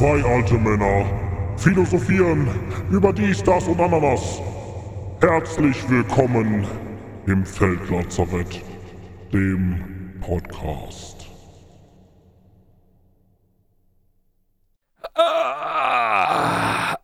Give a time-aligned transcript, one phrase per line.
[0.00, 1.04] Zwei alte Männer
[1.58, 2.48] philosophieren
[2.90, 4.40] über dies, das und Ananas.
[5.20, 6.66] Herzlich willkommen
[7.26, 8.62] im Feldlazarett,
[9.30, 11.26] dem Podcast.
[15.14, 16.96] Ah,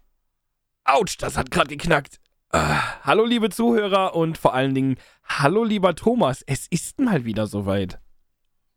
[0.84, 2.18] Autsch, das hat gerade geknackt.
[2.50, 7.46] Ah, hallo liebe Zuhörer und vor allen Dingen hallo lieber Thomas, es ist mal wieder
[7.46, 7.98] soweit.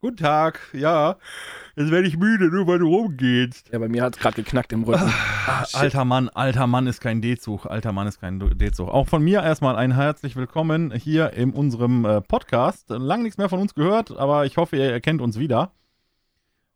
[0.02, 1.18] Guten Tag, ja.
[1.80, 3.70] Jetzt werde ich müde, nur weil du rumgehst.
[3.72, 5.14] Ja, bei mir hat es gerade geknackt im Rücken.
[5.48, 7.66] Ah, alter Mann, alter Mann ist kein D-Zug.
[7.66, 8.90] Alter Mann ist kein D-Zug.
[8.90, 12.90] Auch von mir erstmal ein herzlich willkommen hier in unserem äh, Podcast.
[12.90, 15.72] Lang nichts mehr von uns gehört, aber ich hoffe, ihr erkennt uns wieder.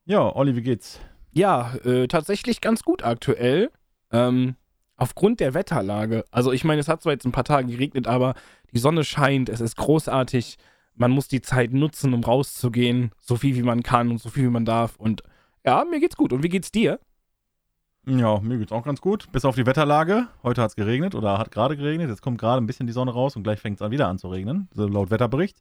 [0.05, 1.01] Ja, Olli, wie geht's?
[1.33, 3.71] Ja, äh, tatsächlich ganz gut aktuell.
[4.09, 4.55] Ähm,
[4.95, 6.23] aufgrund der Wetterlage.
[6.31, 8.35] Also ich meine, es hat zwar jetzt ein paar Tage geregnet, aber
[8.73, 10.57] die Sonne scheint, es ist großartig.
[10.95, 14.45] Man muss die Zeit nutzen, um rauszugehen, so viel wie man kann und so viel
[14.45, 14.95] wie man darf.
[14.97, 15.23] Und
[15.65, 16.33] ja, mir geht's gut.
[16.33, 16.99] Und wie geht's dir?
[18.05, 19.31] Ja, mir geht's auch ganz gut.
[19.31, 20.27] Bis auf die Wetterlage.
[20.43, 22.09] Heute hat es geregnet oder hat gerade geregnet.
[22.09, 24.17] Jetzt kommt gerade ein bisschen die Sonne raus und gleich fängt es an wieder an
[24.17, 25.57] zu regnen, so laut Wetterbericht.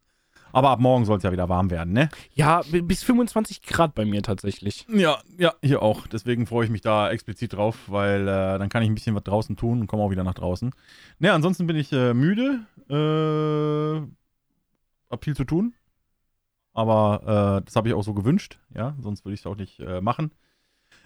[0.51, 2.09] Aber ab morgen soll es ja wieder warm werden, ne?
[2.35, 4.85] Ja, bis 25 Grad bei mir tatsächlich.
[4.87, 6.05] Ja, ja, hier auch.
[6.05, 9.23] Deswegen freue ich mich da explizit drauf, weil äh, dann kann ich ein bisschen was
[9.23, 10.71] draußen tun und komme auch wieder nach draußen.
[11.17, 12.59] Ne, ansonsten bin ich äh, müde.
[12.87, 14.05] Äh,
[15.13, 15.73] hab viel zu tun.
[16.73, 18.95] Aber äh, das habe ich auch so gewünscht, ja.
[18.99, 20.31] Sonst würde ich es auch nicht äh, machen.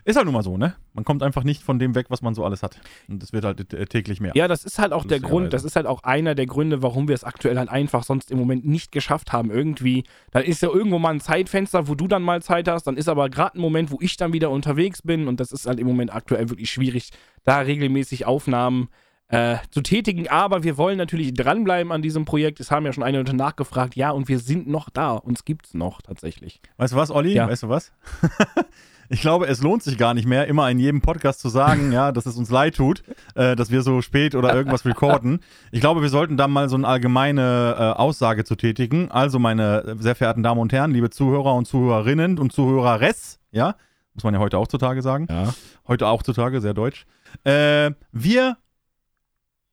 [0.05, 0.75] Ist halt nun mal so, ne?
[0.93, 2.79] Man kommt einfach nicht von dem weg, was man so alles hat.
[3.09, 4.31] Und das wird halt äh, täglich mehr.
[4.35, 5.19] Ja, das ist halt auch der.
[5.19, 8.31] Grund, das ist halt auch einer der Gründe, warum wir es aktuell halt einfach sonst
[8.31, 9.51] im Moment nicht geschafft haben.
[9.51, 12.95] Irgendwie, dann ist ja irgendwo mal ein Zeitfenster, wo du dann mal Zeit hast, dann
[12.95, 15.79] ist aber gerade ein Moment, wo ich dann wieder unterwegs bin und das ist halt
[15.79, 17.11] im Moment aktuell wirklich schwierig,
[17.43, 20.29] da regelmäßig Aufnahmen äh, zu tätigen.
[20.29, 22.61] Aber wir wollen natürlich dranbleiben an diesem Projekt.
[22.61, 25.11] Es haben ja schon einige Leute nachgefragt, ja, und wir sind noch da.
[25.11, 26.61] Uns gibt's noch tatsächlich.
[26.77, 27.33] Weißt du was, Olli?
[27.33, 27.49] Ja.
[27.49, 27.91] Weißt du was?
[29.09, 32.11] ich glaube, es lohnt sich gar nicht mehr, immer in jedem Podcast zu sagen, ja,
[32.11, 33.03] dass es uns leid tut,
[33.35, 35.39] äh, dass wir so spät oder irgendwas recorden.
[35.71, 39.11] Ich glaube, wir sollten da mal so eine allgemeine äh, Aussage zu tätigen.
[39.11, 43.75] Also, meine sehr verehrten Damen und Herren, liebe Zuhörer und Zuhörerinnen und Zuhöreres, ja,
[44.13, 45.27] muss man ja heute auch zutage sagen.
[45.29, 45.53] Ja.
[45.87, 47.05] Heute auch zutage, sehr deutsch.
[47.43, 48.57] Äh, wir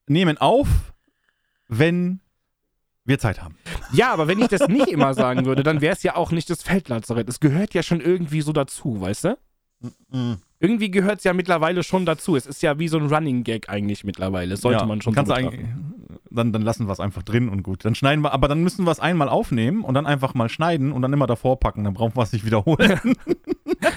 [0.06, 0.68] nehmen auf,
[1.68, 2.20] wenn
[3.04, 3.56] wir Zeit haben.
[3.92, 6.48] Ja, aber wenn ich das nicht immer sagen würde, dann wäre es ja auch nicht
[6.48, 7.28] das Feldlazarett.
[7.28, 9.38] Es gehört ja schon irgendwie so dazu, weißt du?
[10.60, 12.36] Irgendwie gehört es ja mittlerweile schon dazu.
[12.36, 14.50] Es ist ja wie so ein Running Gag eigentlich mittlerweile.
[14.52, 15.50] Das sollte Ja, man schon kannst so
[16.30, 17.84] dann, dann lassen wir es einfach drin und gut.
[17.84, 20.90] Dann schneiden wir, aber dann müssen wir es einmal aufnehmen und dann einfach mal schneiden
[20.92, 21.84] und dann immer davor packen.
[21.84, 22.98] Dann brauchen wir es nicht wiederholen.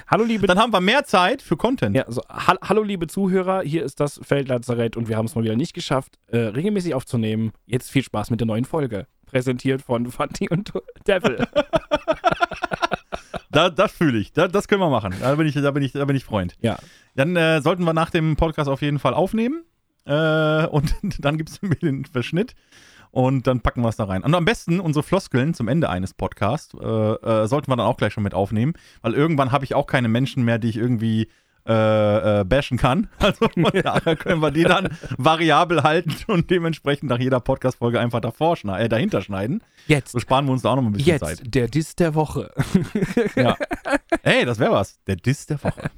[0.09, 1.93] Hallo liebe dann haben wir mehr Zeit für Content.
[1.95, 5.43] ja, so, ha hallo liebe Zuhörer, hier ist das Feldlazarett und wir haben es mal
[5.43, 7.51] wieder nicht geschafft, äh, regelmäßig aufzunehmen.
[7.65, 9.07] Jetzt viel Spaß mit der neuen Folge.
[9.25, 10.71] Präsentiert von Fanti und
[11.05, 11.45] Devil.
[13.49, 14.33] Da, das fühle ich.
[14.33, 15.15] Da, das können wir machen.
[15.19, 16.55] Da bin ich, da bin ich, da bin ich Freund.
[16.61, 16.77] ja.
[17.15, 19.63] Dann äh, sollten wir nach dem Podcast auf jeden Fall aufnehmen.
[20.05, 22.53] Äh, und dann gibt es den Verschnitt.
[23.17, 24.21] Und dann packen wir es da rein.
[24.21, 27.97] Und am besten unsere Floskeln zum Ende eines Podcasts äh, äh, sollten wir dann auch
[27.97, 28.73] gleich schon mit aufnehmen.
[29.01, 31.27] Weil irgendwann habe ich auch keine Menschen mehr, die ich irgendwie
[31.67, 33.07] äh, äh, bashen kann.
[33.17, 38.19] Also von daher können wir die dann variabel halten und dementsprechend nach jeder Podcast-Folge einfach
[38.19, 39.63] davor schneiden, äh, dahinter schneiden.
[39.87, 40.11] Jetzt.
[40.11, 41.41] So sparen wir uns da auch noch ein bisschen Jetzt Zeit.
[41.43, 42.51] der Diss der Woche.
[43.35, 43.57] Ja.
[44.21, 45.03] Ey, das wäre was.
[45.07, 45.89] Der Diss der Woche.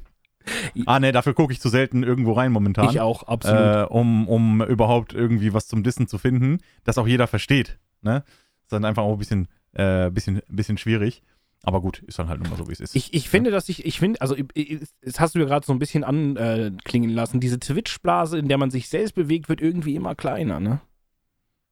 [0.86, 2.90] Ah, ne, dafür gucke ich zu selten irgendwo rein momentan.
[2.90, 3.60] Ich auch, absolut.
[3.60, 7.78] Äh, um, um überhaupt irgendwie was zum Dissen zu finden, das auch jeder versteht.
[8.02, 8.24] Ne?
[8.64, 11.24] Ist dann einfach auch ein bisschen, äh, bisschen, bisschen schwierig.
[11.64, 12.96] Aber gut, ist dann halt nun mal so, wie es ist.
[12.96, 14.36] Ich, ich finde, dass ich, ich finde, also
[15.02, 17.42] das hast du ja gerade so ein bisschen anklingen lassen.
[17.42, 20.80] Diese Twitch-Blase, in der man sich selbst bewegt, wird irgendwie immer kleiner, ne?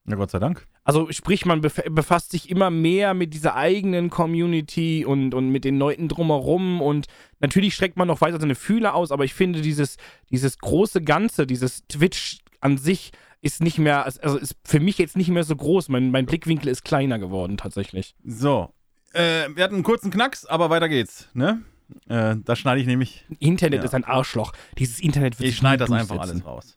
[0.07, 0.67] ja, Gott sei Dank.
[0.87, 5.65] Also sprich, man bef- befasst sich immer mehr mit dieser eigenen Community und, und mit
[5.65, 7.07] den Leuten drumherum und
[7.41, 9.97] natürlich streckt man noch weiter seine Fühler aus, aber ich finde dieses,
[10.31, 13.11] dieses große Ganze, dieses Twitch an sich
[13.41, 15.89] ist nicht mehr, also ist für mich jetzt nicht mehr so groß.
[15.89, 18.15] Mein, mein Blickwinkel ist kleiner geworden tatsächlich.
[18.25, 18.73] So.
[19.11, 21.27] Äh, wir hatten einen kurzen Knacks, aber weiter geht's.
[21.33, 21.63] Ne?
[22.07, 23.25] Äh, da schneide ich nämlich.
[23.39, 23.83] Internet Ja.
[23.85, 24.53] ist ein Arschloch.
[24.77, 26.76] Dieses Internet wird Ich schneide das einfach alles raus.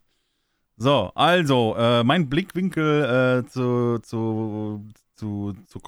[0.83, 4.83] So, also, äh, mein Blickwinkel äh, zu, zu,
[5.15, 5.79] zu, zu,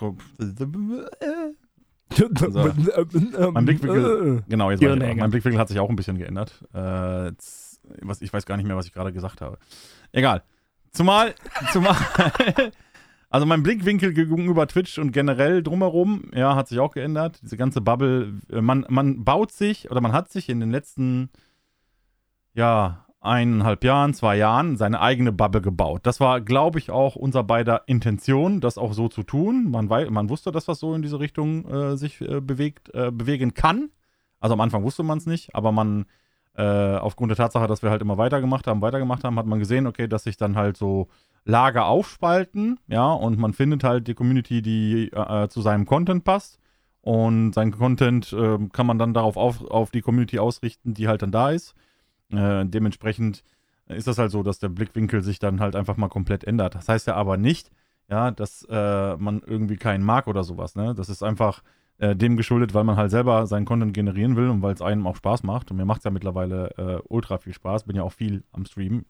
[3.52, 5.16] Mein Blickwinkel, genau, jetzt ich.
[5.16, 6.62] Mein Blickwinkel hat sich auch ein bisschen geändert.
[6.74, 7.32] Äh,
[8.02, 9.56] was, ich weiß gar nicht mehr, was ich gerade gesagt habe.
[10.12, 10.42] Egal.
[10.90, 11.34] Zumal,
[11.72, 11.96] zumal,
[13.30, 17.40] also mein Blickwinkel gegenüber Twitch und generell drumherum, ja, hat sich auch geändert.
[17.42, 21.30] Diese ganze Bubble, äh, man, man baut sich oder man hat sich in den letzten,
[22.52, 26.00] ja, eineinhalb Jahren, zwei Jahren seine eigene Bubble gebaut.
[26.04, 29.70] Das war, glaube ich, auch unser beider Intention, das auch so zu tun.
[29.70, 33.10] Man, wei man wusste, dass das so in diese Richtung äh, sich äh, bewegt, äh,
[33.10, 33.90] bewegen kann.
[34.40, 36.06] Also am Anfang wusste man es nicht, aber man
[36.54, 39.86] äh, aufgrund der Tatsache, dass wir halt immer weitergemacht haben, weitergemacht haben, hat man gesehen,
[39.86, 41.08] okay, dass sich dann halt so
[41.44, 46.60] Lager aufspalten, ja, und man findet halt die Community, die äh, zu seinem Content passt.
[47.00, 51.22] Und sein Content äh, kann man dann darauf auf, auf die Community ausrichten, die halt
[51.22, 51.74] dann da ist.
[52.32, 53.44] Äh, dementsprechend
[53.88, 56.75] ist das halt so, dass der Blickwinkel sich dann halt einfach mal komplett ändert.
[56.75, 57.70] Das heißt ja aber nicht,
[58.08, 60.75] ja, dass äh, man irgendwie keinen mag oder sowas.
[60.75, 60.94] Ne?
[60.94, 61.62] Das ist einfach
[61.99, 65.06] äh, dem geschuldet, weil man halt selber seinen Content generieren will und weil es einem
[65.06, 65.70] auch Spaß macht.
[65.70, 67.84] Und mir macht es ja mittlerweile äh, ultra viel Spaß.
[67.84, 69.05] Bin ja auch viel am Streamen.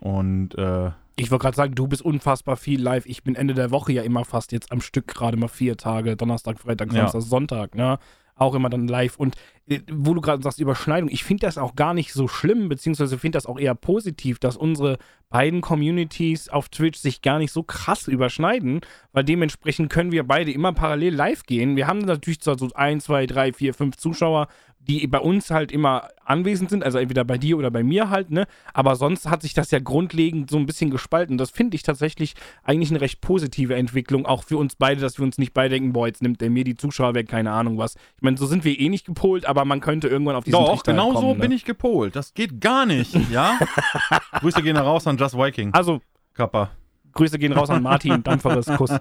[0.00, 3.06] Und äh, ich wollte gerade sagen, du bist unfassbar viel live.
[3.06, 6.16] Ich bin Ende der Woche ja immer fast jetzt am Stück, gerade mal vier Tage,
[6.16, 7.20] Donnerstag, Freitag, Samstag, ja.
[7.20, 7.98] Sonntag, ne?
[8.38, 9.16] Auch immer dann live.
[9.16, 9.36] Und
[9.66, 13.18] äh, wo du gerade sagst, Überschneidung, ich finde das auch gar nicht so schlimm, beziehungsweise
[13.18, 14.98] finde das auch eher positiv, dass unsere
[15.28, 18.80] beiden Communities auf Twitch sich gar nicht so krass überschneiden,
[19.12, 21.76] weil dementsprechend können wir beide immer parallel live gehen.
[21.76, 24.48] Wir haben natürlich so ein, zwei, drei, vier, fünf Zuschauer,
[24.88, 28.30] die bei uns halt immer anwesend sind, also entweder bei dir oder bei mir halt,
[28.30, 28.46] ne?
[28.72, 31.36] Aber sonst hat sich das ja grundlegend so ein bisschen gespalten.
[31.36, 35.24] Das finde ich tatsächlich eigentlich eine recht positive Entwicklung, auch für uns beide, dass wir
[35.24, 37.96] uns nicht beide denken, boah, jetzt nimmt der mir die Zuschauer weg, keine Ahnung was.
[38.16, 40.82] Ich meine, so sind wir eh nicht gepolt, aber man könnte irgendwann auf diesen Doch,
[40.82, 41.40] genau kommen, so ne?
[41.40, 42.16] bin ich gepolt.
[42.16, 43.58] Das geht gar nicht, ja?
[44.40, 45.72] Grüße gehen raus an Just Viking.
[45.74, 46.00] Also,
[46.34, 46.70] Kappa.
[47.18, 48.92] Grüße gehen raus an Martin, dampferes Kuss.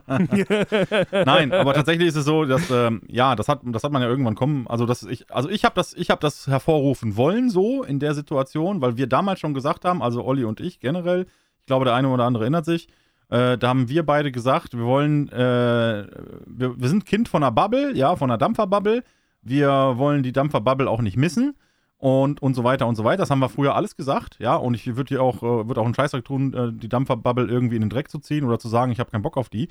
[1.11, 4.07] Nein, aber tatsächlich ist es so, dass, ähm, ja, das hat, das hat man ja
[4.07, 4.65] irgendwann kommen.
[4.67, 8.81] Also, dass ich, also ich habe das, hab das hervorrufen wollen, so in der Situation,
[8.81, 11.27] weil wir damals schon gesagt haben, also Olli und ich generell,
[11.59, 12.87] ich glaube, der eine oder andere erinnert sich,
[13.29, 16.07] äh, da haben wir beide gesagt, wir wollen, äh,
[16.47, 19.03] wir, wir sind Kind von einer Bubble, ja, von einer Dampferbubble.
[19.43, 21.55] Wir wollen die Dampferbubble auch nicht missen
[21.97, 23.17] und, und so weiter und so weiter.
[23.17, 24.55] Das haben wir früher alles gesagt, ja.
[24.55, 27.75] Und ich würde hier auch, äh, würde auch einen Scheißdreck tun, äh, die Dampferbubble irgendwie
[27.75, 29.69] in den Dreck zu ziehen oder zu sagen, ich habe keinen Bock auf die.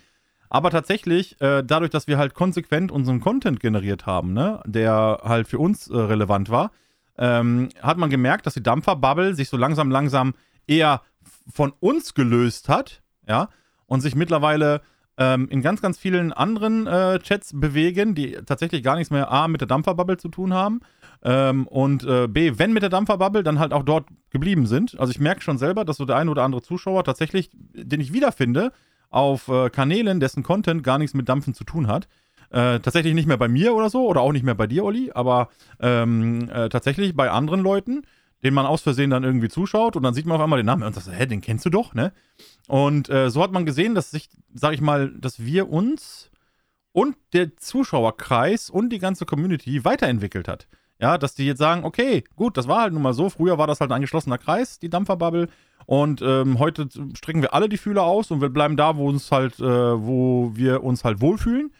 [0.48, 5.48] Aber tatsächlich, äh, dadurch, dass wir halt konsequent unseren Content generiert haben, ne, der halt
[5.48, 6.70] für uns relevant war,
[7.18, 10.34] ähm, hat man gemerkt, dass die Dampferbubble sich so langsam, langsam
[10.66, 11.02] eher
[11.52, 13.48] von uns gelöst hat, ja,
[13.86, 14.82] und sich mittlerweile
[15.18, 19.48] ähm, in ganz, ganz vielen anderen äh, Chats bewegen, die tatsächlich gar nichts mehr A
[19.48, 20.80] mit der Dampferbubble zu tun haben
[21.22, 24.98] ähm, und äh, B, wenn mit der Dampferbubble, dann halt auch dort geblieben sind.
[24.98, 28.12] Also ich merke schon selber, dass so der ein oder andere Zuschauer tatsächlich, den ich
[28.12, 28.72] wiederfinde,
[29.10, 32.08] auf äh, Kanälen, dessen Content gar nichts mit Dampfen zu tun hat.
[32.50, 35.10] Äh, tatsächlich nicht mehr bei mir oder so, oder auch nicht mehr bei dir, Olli,
[35.12, 35.48] aber
[35.80, 38.02] ähm, äh, tatsächlich bei anderen Leuten,
[38.42, 40.82] denen man aus Versehen dann irgendwie zuschaut und dann sieht man auf einmal den Namen
[40.82, 42.12] und sagt, hä, den kennst du doch, ne?
[42.68, 46.30] Und äh, so hat man gesehen, dass sich, sag ich mal, dass wir uns
[46.92, 50.66] und der Zuschauerkreis und die ganze Community weiterentwickelt hat.
[50.98, 53.28] Ja, dass die jetzt sagen, okay, gut, das war halt nun mal so.
[53.28, 55.48] Früher war das halt ein geschlossener Kreis, die Dampferbubble.
[55.84, 59.30] Und ähm, heute strecken wir alle die Fühler aus und wir bleiben da, wo uns
[59.30, 61.70] halt, äh, wo wir uns halt wohlfühlen.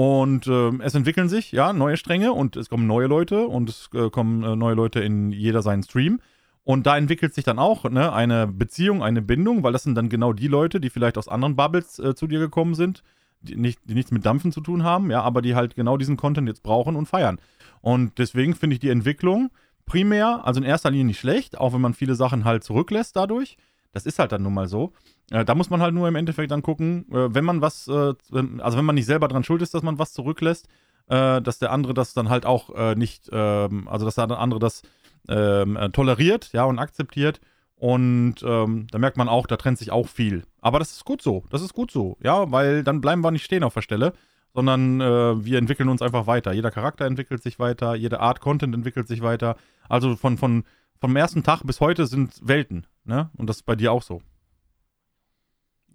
[0.00, 3.90] Und äh, es entwickeln sich, ja, neue Stränge und es kommen neue Leute und es
[3.92, 6.20] äh, kommen äh, neue Leute in jeder seinen Stream.
[6.64, 10.08] Und da entwickelt sich dann auch ne, eine Beziehung, eine Bindung, weil das sind dann
[10.08, 13.02] genau die Leute, die vielleicht aus anderen Bubbles äh, zu dir gekommen sind,
[13.42, 16.16] die, nicht, die nichts mit Dampfen zu tun haben, ja, aber die halt genau diesen
[16.16, 17.38] Content jetzt brauchen und feiern.
[17.82, 19.50] Und deswegen finde ich die Entwicklung
[19.84, 23.58] primär, also in erster Linie nicht schlecht, auch wenn man viele Sachen halt zurücklässt dadurch.
[23.92, 24.92] Das ist halt dann nun mal so.
[25.30, 28.14] Äh, da muss man halt nur im Endeffekt dann gucken, äh, wenn man was, äh,
[28.58, 30.68] also wenn man nicht selber dran schuld ist, dass man was zurücklässt,
[31.08, 34.60] äh, dass der andere das dann halt auch äh, nicht, ähm, also dass der andere
[34.60, 34.82] das
[35.28, 37.40] ähm, äh, toleriert, ja, und akzeptiert.
[37.76, 40.44] Und ähm, da merkt man auch, da trennt sich auch viel.
[40.60, 41.44] Aber das ist gut so.
[41.48, 44.12] Das ist gut so, ja, weil dann bleiben wir nicht stehen auf der Stelle,
[44.52, 46.52] sondern äh, wir entwickeln uns einfach weiter.
[46.52, 49.56] Jeder Charakter entwickelt sich weiter, jede Art Content entwickelt sich weiter.
[49.88, 50.64] Also von, von,
[51.00, 53.30] vom ersten Tag bis heute sind Welten, ne?
[53.36, 54.22] Und das ist bei dir auch so.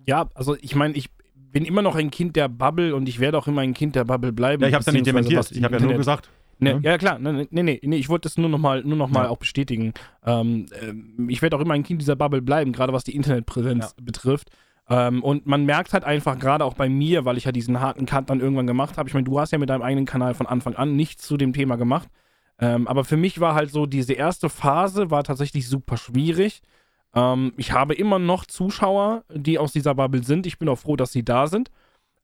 [0.05, 3.37] Ja, also ich meine, ich bin immer noch ein Kind der Bubble und ich werde
[3.37, 4.61] auch immer ein Kind der Bubble bleiben.
[4.61, 5.51] Ja, ich habe es ja nicht dementiert.
[5.51, 6.29] Ich habe ja nur gesagt.
[6.57, 9.29] Ne, ja, klar, nee, nee, nee, ich wollte das nur nochmal noch mal ja.
[9.29, 9.93] auch bestätigen.
[10.25, 10.93] Ähm, äh,
[11.29, 14.03] ich werde auch immer ein Kind dieser Bubble bleiben, gerade was die Internetpräsenz ja.
[14.03, 14.51] betrifft.
[14.87, 18.05] Ähm, und man merkt halt einfach, gerade auch bei mir, weil ich ja diesen harten
[18.05, 19.09] Cut dann irgendwann gemacht habe.
[19.09, 21.53] Ich meine, du hast ja mit deinem eigenen Kanal von Anfang an nichts zu dem
[21.53, 22.07] Thema gemacht.
[22.59, 26.61] Ähm, aber für mich war halt so, diese erste Phase war tatsächlich super schwierig.
[27.15, 30.45] Ähm, ich habe immer noch Zuschauer, die aus dieser Bubble sind.
[30.45, 31.71] Ich bin auch froh, dass sie da sind.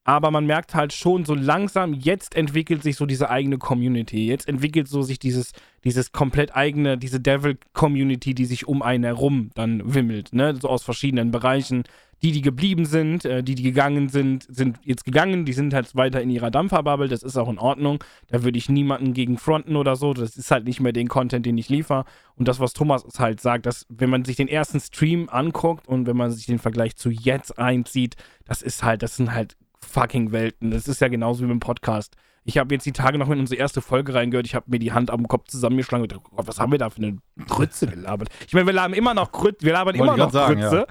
[0.03, 4.25] Aber man merkt halt schon so langsam, jetzt entwickelt sich so diese eigene Community.
[4.25, 5.51] Jetzt entwickelt so sich dieses,
[5.83, 10.55] dieses komplett eigene, diese Devil-Community, die sich um einen herum dann wimmelt, ne?
[10.55, 11.83] So aus verschiedenen Bereichen.
[12.21, 15.95] Die, die geblieben sind, äh, die, die gegangen sind, sind jetzt gegangen, die sind halt
[15.95, 18.03] weiter in ihrer Dampferbubble, das ist auch in Ordnung.
[18.27, 20.13] Da würde ich niemanden gegen fronten oder so.
[20.13, 22.05] Das ist halt nicht mehr den Content, den ich liefere.
[22.35, 26.05] Und das, was Thomas halt sagt, dass wenn man sich den ersten Stream anguckt und
[26.05, 30.31] wenn man sich den Vergleich zu jetzt einzieht, das ist halt, das sind halt fucking
[30.31, 30.71] Welten.
[30.71, 32.15] Das ist ja genauso wie beim Podcast.
[32.43, 34.47] Ich habe jetzt die Tage noch in unsere erste Folge reingehört.
[34.47, 36.79] Ich habe mir die Hand am Kopf zusammengeschlagen und gedacht, oh Gott, was haben wir
[36.79, 37.17] da für eine
[37.47, 38.29] Grütze gelabert?
[38.47, 40.85] Ich meine, wir labern immer noch Grütze, wir labern Wollte immer noch sagen, Grütze, ja.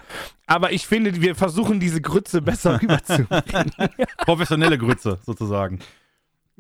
[0.47, 3.73] aber ich finde, wir versuchen diese Grütze besser rüberzubringen.
[4.19, 5.81] Professionelle Grütze sozusagen.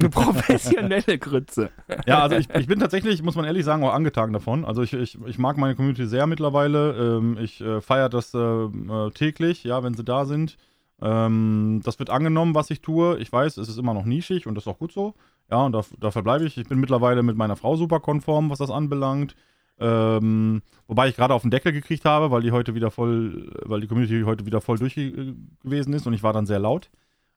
[0.00, 1.70] eine professionelle Grütze.
[2.06, 4.64] Ja, also ich, ich bin tatsächlich, muss man ehrlich sagen, auch angetan davon.
[4.64, 7.18] Also ich, ich, ich mag meine Community sehr mittlerweile.
[7.18, 10.56] Ähm, ich äh, feiere das äh, äh, täglich, ja, wenn sie da sind.
[11.02, 13.18] Ähm, das wird angenommen, was ich tue.
[13.18, 15.14] Ich weiß, es ist immer noch nischig und das ist auch gut so.
[15.50, 16.58] Ja, und da, da verbleibe ich.
[16.58, 19.34] Ich bin mittlerweile mit meiner Frau super konform, was das anbelangt.
[19.78, 23.80] Ähm, wobei ich gerade auf den Deckel gekriegt habe, weil die heute wieder voll, weil
[23.80, 26.90] die Community heute wieder voll durch äh, gewesen ist und ich war dann sehr laut.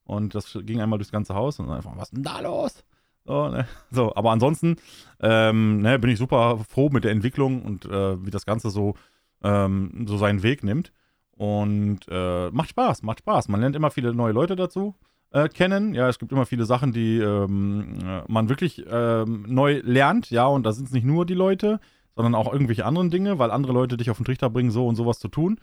[0.04, 2.84] Und das ging einmal durchs ganze Haus und einfach, was ist denn da los?
[3.26, 3.66] So, ne?
[3.92, 4.76] so aber ansonsten
[5.22, 8.96] ähm, ne, bin ich super froh mit der Entwicklung und äh, wie das Ganze so,
[9.42, 10.92] ähm, so seinen Weg nimmt.
[11.36, 13.48] Und äh, macht Spaß, macht Spaß.
[13.48, 14.96] Man lernt immer viele neue Leute dazu
[15.32, 15.94] äh, kennen.
[15.94, 20.30] Ja, es gibt immer viele Sachen, die ähm, äh, man wirklich ähm, neu lernt.
[20.30, 21.80] Ja, und da sind es nicht nur die Leute,
[22.16, 24.96] sondern auch irgendwelche anderen Dinge, weil andere Leute dich auf den Trichter bringen, so und
[24.96, 25.60] sowas zu tun.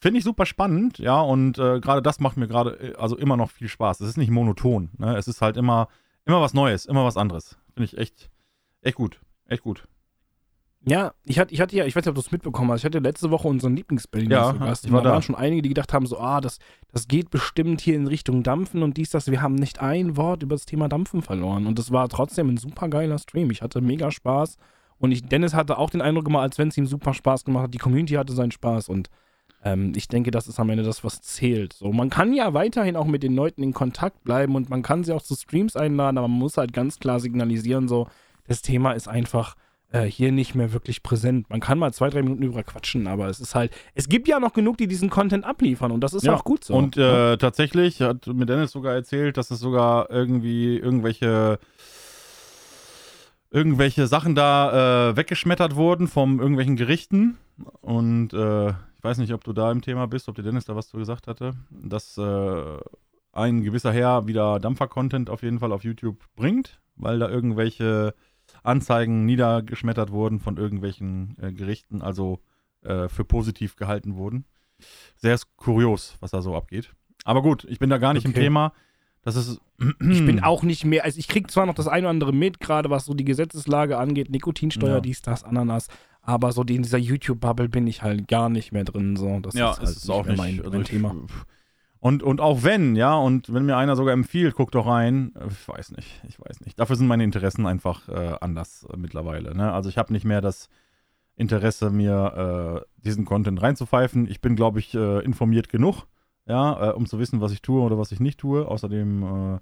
[0.00, 3.36] Finde ich super spannend, ja, und äh, gerade das macht mir gerade, äh, also immer
[3.36, 4.00] noch viel Spaß.
[4.00, 5.16] Es ist nicht monoton, ne?
[5.16, 5.86] Es ist halt immer,
[6.24, 7.56] immer was Neues, immer was anderes.
[7.74, 8.28] Finde ich echt,
[8.80, 9.86] echt gut, echt gut.
[10.84, 12.84] Ja, ich hatte, ich hatte ja, ich weiß nicht, ob du es mitbekommen hast, ich
[12.84, 14.90] hatte letzte Woche unseren Lieblingsberliner Ja, zu Gast.
[14.90, 16.58] war da waren schon einige, die gedacht haben, so, ah, das,
[16.92, 19.30] das geht bestimmt hier in Richtung Dampfen und dies, das.
[19.30, 21.66] Wir haben nicht ein Wort über das Thema Dampfen verloren.
[21.66, 23.50] Und es war trotzdem ein super geiler Stream.
[23.50, 24.56] Ich hatte mega Spaß.
[24.98, 27.64] Und ich, Dennis hatte auch den Eindruck gemacht, als wenn es ihm super Spaß gemacht
[27.64, 27.74] hat.
[27.74, 29.08] Die Community hatte seinen Spaß und
[29.64, 31.72] ähm, ich denke, das ist am Ende das, was zählt.
[31.72, 35.04] So, man kann ja weiterhin auch mit den Leuten in Kontakt bleiben und man kann
[35.04, 38.08] sie auch zu Streams einladen, aber man muss halt ganz klar signalisieren, so,
[38.46, 39.54] das Thema ist einfach
[39.92, 41.48] äh, hier nicht mehr wirklich präsent.
[41.50, 44.40] Man kann mal zwei, drei Minuten drüber quatschen, aber es ist halt, es gibt ja
[44.40, 46.74] noch genug, die diesen Content abliefern und das ist Ja, auch gut so.
[46.74, 47.32] Und Ja.
[47.32, 51.58] äh, tatsächlich hat mir Dennis sogar erzählt, dass es sogar irgendwie irgendwelche
[53.50, 57.36] irgendwelche Sachen da äh, weggeschmettert wurden vom irgendwelchen Gerichten.
[57.82, 60.74] Und äh, ich weiß nicht, ob du da im Thema bist, ob der Dennis da
[60.74, 62.78] was zu gesagt hatte, dass äh,
[63.32, 68.14] ein gewisser Herr wieder Dampfer-Content auf jeden Fall auf YouTube bringt, weil da irgendwelche
[68.62, 72.40] Anzeigen niedergeschmettert wurden von irgendwelchen äh, Gerichten, also
[72.82, 74.44] äh, für positiv gehalten wurden.
[75.16, 76.92] Sehr kurios, was da so abgeht.
[77.24, 78.40] Aber gut, ich bin da gar nicht im Okay.
[78.42, 78.72] Thema.
[79.24, 79.60] Das ist.
[79.78, 82.58] ich bin auch nicht mehr, also ich kriege zwar noch das eine oder andere mit,
[82.58, 85.00] gerade was so die Gesetzeslage angeht, Nikotinsteuer, Ja.
[85.00, 85.86] dies, das, Ananas,
[86.22, 89.14] aber so in dieser YouTube-Bubble bin ich halt gar nicht mehr drin.
[89.16, 89.38] So.
[89.40, 91.14] Das ja, ist halt ist auch mehr nicht mein, also mein ich- Thema.
[92.02, 95.68] Und, und auch wenn, ja, und wenn mir einer sogar empfiehlt, guck doch rein, ich
[95.68, 96.80] weiß nicht, ich weiß nicht.
[96.80, 99.56] Dafür sind meine Interessen einfach äh, anders äh, mittlerweile.
[99.56, 99.72] Ne?
[99.72, 100.68] Also ich habe nicht mehr das
[101.36, 104.28] Interesse, mir äh, diesen Content reinzupfeifen.
[104.28, 106.08] Ich bin, glaube ich, äh, informiert genug,
[106.44, 108.66] ja, äh, um zu wissen, was ich tue oder was ich nicht tue.
[108.66, 109.60] Außerdem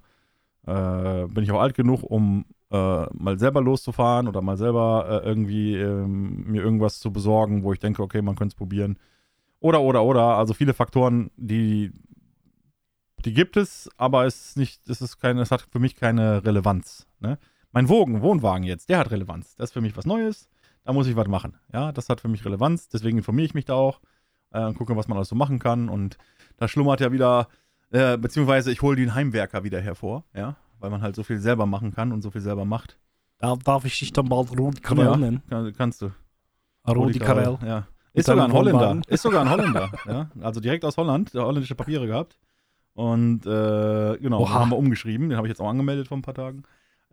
[0.65, 6.45] äh, bin ich auch alt genug, um mal selber loszufahren oder mal selber irgendwie ähm,
[6.49, 8.97] mir irgendwas zu besorgen, wo ich denke, okay, man könnte es probieren.
[9.59, 10.37] Oder, oder, oder.
[10.37, 11.91] Also viele Faktoren, die,
[13.21, 16.43] die gibt es, aber es ist nicht, es ist keine, es hat für mich keine
[16.43, 17.07] Relevanz.
[17.19, 17.37] Ne?
[17.71, 19.55] Mein Wogen, Wohnwagen jetzt, der hat Relevanz.
[19.55, 20.49] Das ist für mich was Neues.
[20.83, 21.57] Da muss ich was machen.
[21.71, 22.89] Ja, das hat für mich Relevanz.
[22.89, 24.01] Deswegen informiere ich mich da auch
[24.51, 25.89] äh, und gucke, was man alles so machen kann.
[25.89, 26.17] Und
[26.57, 27.47] da schlummert ja wieder,
[27.91, 31.65] äh, beziehungsweise ich hole den Heimwerker wieder hervor, ja, weil man halt so viel selber
[31.65, 32.97] machen kann und so viel selber macht.
[33.37, 35.43] Da darf ich dich dann bald Rudi Ja, Karel nennen.
[35.49, 36.11] kann, kannst du.
[36.87, 37.57] Rudi Karel.
[37.65, 37.87] Ja.
[38.13, 39.01] Mit Ist sogar ein Holländer.
[39.07, 39.91] Ist sogar ein Holländer.
[40.07, 40.29] ja.
[40.41, 42.37] Also direkt aus Holland, der holländische Papiere gehabt.
[43.01, 44.53] Und äh, genau, Oha.
[44.59, 45.29] haben wir umgeschrieben.
[45.29, 46.61] Den habe ich jetzt auch angemeldet vor ein paar Tagen.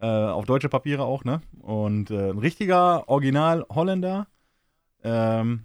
[0.02, 1.40] Äh, auf deutsche Papiere auch, ne?
[1.62, 4.26] Und äh, ein richtiger Original Holländer.
[5.02, 5.64] Ähm,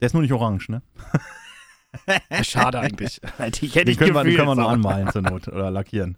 [0.00, 0.80] der ist nur nicht orange, ne?
[2.42, 3.20] Schade eigentlich.
[3.60, 6.16] Die hätte ich können wir, gefühlt, können wir noch anmalen zur Not oder lackieren.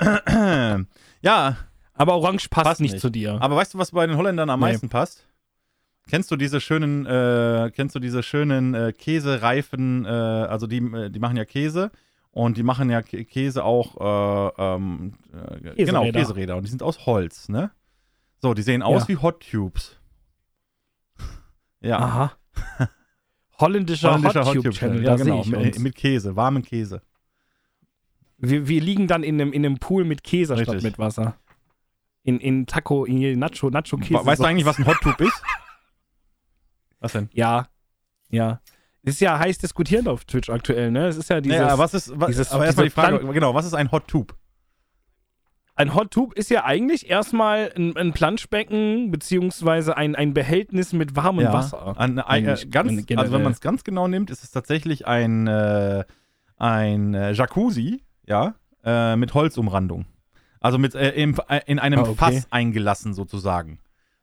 [1.20, 1.56] ja,
[1.92, 3.02] Aber Orange passt, Passt nicht, nicht.
[3.02, 3.36] zu dir.
[3.38, 4.66] Aber weißt du, was bei den Holländern am Nee.
[4.66, 5.26] meisten passt?
[6.08, 11.10] Kennst du diese schönen, äh, kennst du diese schönen äh, Käsereifen, äh, also die, äh,
[11.10, 11.90] die machen ja Käse
[12.32, 16.12] und die machen ja Kä- Käse auch, äh, ähm, äh, genau, Käseräder.
[16.20, 17.70] Käseräder und die sind aus Holz, ne?
[18.40, 19.08] So, die sehen aus Ja.
[19.08, 20.00] wie Hot Tubes.
[21.80, 22.32] ja, Aha.
[23.60, 27.02] Holländischer, holländischer Hot Hot Tube Channel, Ja, da genau, mit, mit Käse, warmen Käse.
[28.38, 30.82] Wir, wir liegen dann in einem, in einem Pool mit Käse statt Richtig.
[30.82, 31.36] mit Wasser.
[32.24, 34.24] In, in Taco, in Nacho, Nacho Käse.
[34.26, 35.42] Weißt du eigentlich, was ein Hot Tube ist?
[37.00, 37.28] Was denn?
[37.32, 37.68] Ja.
[38.30, 38.60] Ja.
[39.04, 41.06] Ist ja heiß diskutierend auf Twitch aktuell, ne?
[41.08, 41.58] Es ist ja dieses.
[41.58, 44.06] ja, was ist, was, dieses- aber erstmal die Frage, Plan- genau, was ist ein Hot
[44.06, 44.34] Tube?
[45.74, 51.16] Ein Hot Tube ist ja eigentlich erstmal ein, ein Planschbecken beziehungsweise ein, ein Behältnis mit
[51.16, 51.98] warmem Wasser.
[51.98, 55.46] An, äh, Eigentlich ganz, also wenn man es ganz genau nimmt, ist es tatsächlich ein,
[55.46, 56.04] äh,
[56.58, 58.54] ein äh, Jacuzzi, ja,
[58.84, 60.04] äh, mit Holzumrandung.
[60.60, 62.14] Also mit äh, im, äh, in einem Ah, okay.
[62.16, 63.80] Fass eingelassen sozusagen.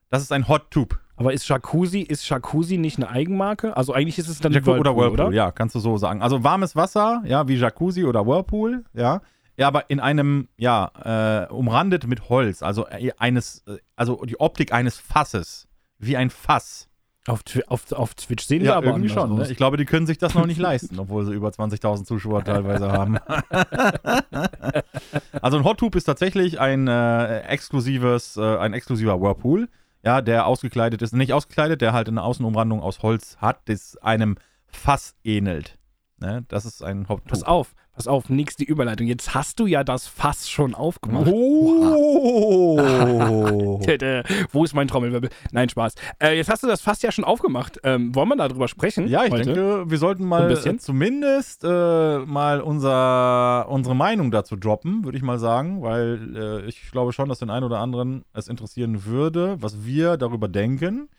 [0.09, 0.99] Das ist ein Hot Tube.
[1.19, 3.75] Aber ist Jacuzzi, ist Jacuzzi nicht eine Eigenmarke?
[3.75, 5.35] Also eigentlich ist es dann Jacuzzi oder Whirlpool, oder?
[5.35, 6.21] ja, kannst du so sagen.
[6.21, 9.21] Also warmes Wasser, ja, wie Jacuzzi oder Whirlpool, ja.
[9.57, 14.39] Ja, aber in einem, ja, äh, umrandet mit Holz, also äh, eines, äh, also die
[14.39, 16.87] Optik eines Fasses, wie ein Fass.
[17.27, 19.35] Auf, auf, auf Twitch sehen wir Ja, aber irgendwie schon.
[19.35, 19.45] Ne?
[19.51, 22.89] Ich glaube, die können sich das noch nicht leisten, obwohl sie über 20.000 Zuschauer teilweise
[22.89, 23.17] haben.
[25.41, 29.67] also ein Hot Tube ist tatsächlich ein äh, exklusives, äh, ein exklusiver Whirlpool,
[30.03, 34.37] ja, der ausgekleidet ist, nicht ausgekleidet, der halt eine Außenumrandung aus Holz hat, das einem
[34.67, 35.77] Fass ähnelt.
[36.17, 36.45] Ne?
[36.47, 39.07] Das ist ein Hot Pass auf, pass auf, nix die Überleitung.
[39.07, 41.27] Jetzt hast du ja das Fass schon aufgemacht.
[41.27, 42.77] Oh!
[44.53, 45.29] Wo ist mein Trommelwirbel?
[45.51, 45.95] Nein, Spaß.
[46.23, 47.77] Äh, jetzt hast du das Fass ja schon aufgemacht.
[47.83, 49.09] Ähm, wollen wir darüber sprechen?
[49.09, 49.53] Ja, ich heute?
[49.53, 55.23] denke, wir sollten mal äh, zumindest äh, mal unser, unsere Meinung dazu droppen, würde ich
[55.23, 59.57] mal sagen, weil äh, ich glaube schon, dass den einen oder anderen es interessieren würde,
[59.59, 61.09] was wir darüber denken.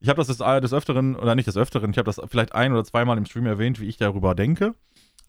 [0.00, 2.72] Ich habe das des, des Öfteren, oder nicht des Öfteren, ich habe das vielleicht ein
[2.72, 4.74] oder zweimal im Stream erwähnt, wie ich darüber denke.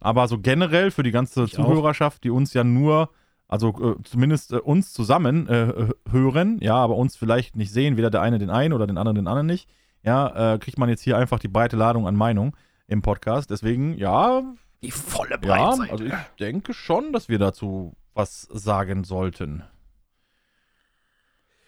[0.01, 1.65] Aber so generell für die ganze Ich auch.
[1.65, 3.10] Zuhörerschaft, die uns ja nur,
[3.48, 8.10] also äh, zumindest äh, uns zusammen äh, hören, ja, aber uns vielleicht nicht sehen, weder
[8.10, 9.70] der eine den einen oder den anderen den anderen nicht,
[10.03, 13.51] ja, äh, kriegt man jetzt hier einfach die breite Ladung an Meinung im Podcast.
[13.51, 14.41] Deswegen, ja,
[14.81, 15.91] Die volle ja, Breitseite.
[15.91, 19.63] also ich denke schon, dass wir dazu was sagen sollten.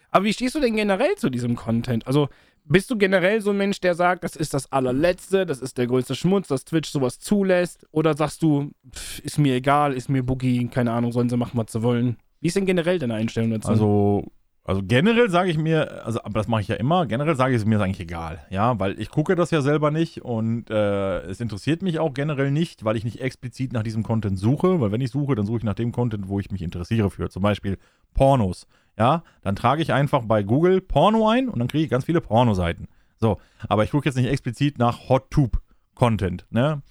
[0.10, 2.06] Aber wie stehst du denn generell zu diesem Content?
[2.08, 2.30] Also
[2.65, 5.88] bist du generell so ein Mensch, der sagt, das ist das allerletzte, das ist der
[5.88, 7.86] größte Schmutz, dass Twitch sowas zulässt?
[7.91, 11.58] Oder sagst du, pff, ist mir egal, ist mir Boogie, keine Ahnung, sollen sie machen,
[11.58, 12.17] was sie wollen?
[12.39, 13.70] Wie ist denn generell deine Einstellung dazu?
[13.70, 14.32] Also,
[14.65, 17.62] also generell sage ich mir, also, aber das mache ich ja immer, generell sage ich
[17.62, 21.20] es mir ist eigentlich egal, ja, weil ich gucke das ja selber nicht und äh,
[21.24, 24.93] es interessiert mich auch generell nicht, weil ich nicht explizit nach diesem Content suche, weil
[24.93, 27.43] wenn ich suche, dann suche ich nach dem Content, wo ich mich interessiere für, zum
[27.43, 27.77] Beispiel
[28.13, 28.65] Pornos,
[28.98, 32.22] ja, dann trage ich einfach bei Google Porno ein und dann kriege ich ganz viele
[32.22, 32.88] Pornoseiten.
[33.17, 35.62] So, aber ich gucke jetzt nicht explizit nach Hot Tube
[35.96, 36.82] Content, ne?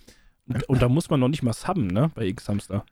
[0.49, 2.11] und, und da muss man noch nicht mal subben, ne?
[2.15, 2.85] Bei X-Hamster.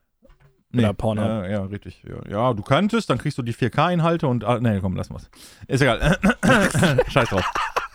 [0.72, 1.26] Oder Pornhub.
[1.26, 2.04] Ja, ja, richtig.
[2.06, 2.30] Ja.
[2.30, 4.44] ja, du könntest, dann kriegst du die 4K-Inhalte und.
[4.44, 5.28] Ah, nee, komm, lass mal's.
[5.66, 6.16] Ist egal.
[7.08, 7.44] Scheiß drauf.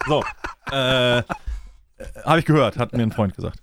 [0.08, 0.24] So.
[0.72, 1.24] Äh,
[2.26, 3.62] Habe ich gehört, hat mir ein Freund gesagt.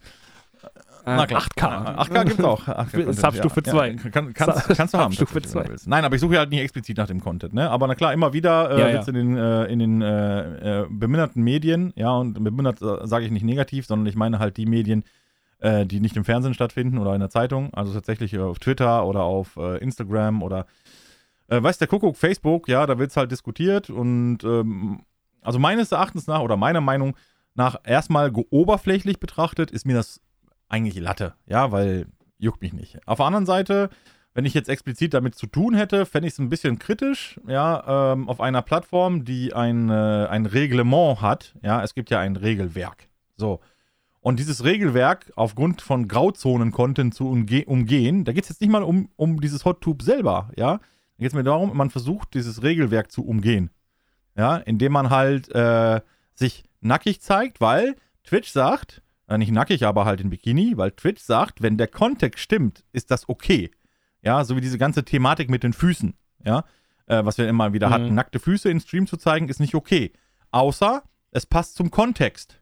[1.04, 1.42] Na klar.
[1.42, 1.96] 8K.
[1.96, 2.66] 8K gibt's auch.
[2.68, 3.88] 8K Substufe ja, 2.
[3.88, 5.12] Ja, kann, kannst, kannst du haben.
[5.12, 5.72] Substufe tatsächlich, wenn du 2.
[5.72, 5.88] willst.
[5.88, 7.70] Nein, aber ich suche halt nicht explizit nach dem Content, ne?
[7.70, 9.02] Aber na klar, immer wieder äh, Ja, ja.
[9.06, 13.30] in den, äh, in den äh, äh, beminderten Medien, ja, und bemindert äh, sage ich
[13.30, 15.04] nicht negativ, sondern ich meine halt die Medien,
[15.58, 19.22] äh, die nicht im Fernsehen stattfinden oder in der Zeitung, also tatsächlich auf Twitter oder
[19.22, 20.66] auf Instagram oder
[21.48, 25.00] weiß der Kuckuck, Facebook, ja, da wird es halt diskutiert und ähm,
[25.42, 27.14] also meines Erachtens nach oder meiner Meinung
[27.54, 30.20] nach erstmal oberflächlich betrachtet ist mir das
[30.72, 32.06] eigentlich Latte, ja, weil
[32.38, 32.98] juckt mich nicht.
[33.06, 33.90] Auf der anderen Seite,
[34.35, 38.12] wenn ich jetzt explizit damit zu tun hätte, fände ich es ein bisschen kritisch, ja,
[38.12, 42.37] ähm, auf einer Plattform, die ein, äh, ein Reglement hat, ja, es gibt ja ein
[42.37, 43.61] Regelwerk, so.
[44.20, 48.85] Und dieses Regelwerk aufgrund von Grauzonen-Content zu umge umgehen, da geht es jetzt nicht mal
[48.85, 50.78] um, um dieses Hot Tube selber, ja.
[50.78, 53.70] Da geht es mir darum, man versucht, dieses Regelwerk zu umgehen.
[54.35, 56.00] Ja, indem man halt äh,
[56.35, 59.01] sich nackig zeigt, weil Twitch sagt,
[59.38, 63.29] nicht nackig, aber halt in Bikini, weil Twitch sagt, wenn der Kontext stimmt, ist das
[63.29, 63.71] okay.
[64.23, 66.14] Ja, so wie diese ganze Thematik mit den Füßen,
[66.45, 66.64] ja,
[67.07, 67.92] äh, was wir immer wieder Mhm.
[67.92, 68.14] hatten.
[68.14, 70.12] Nackte Füße in Stream zu zeigen, ist nicht okay.
[70.51, 72.59] Außer es passt zum Kontext.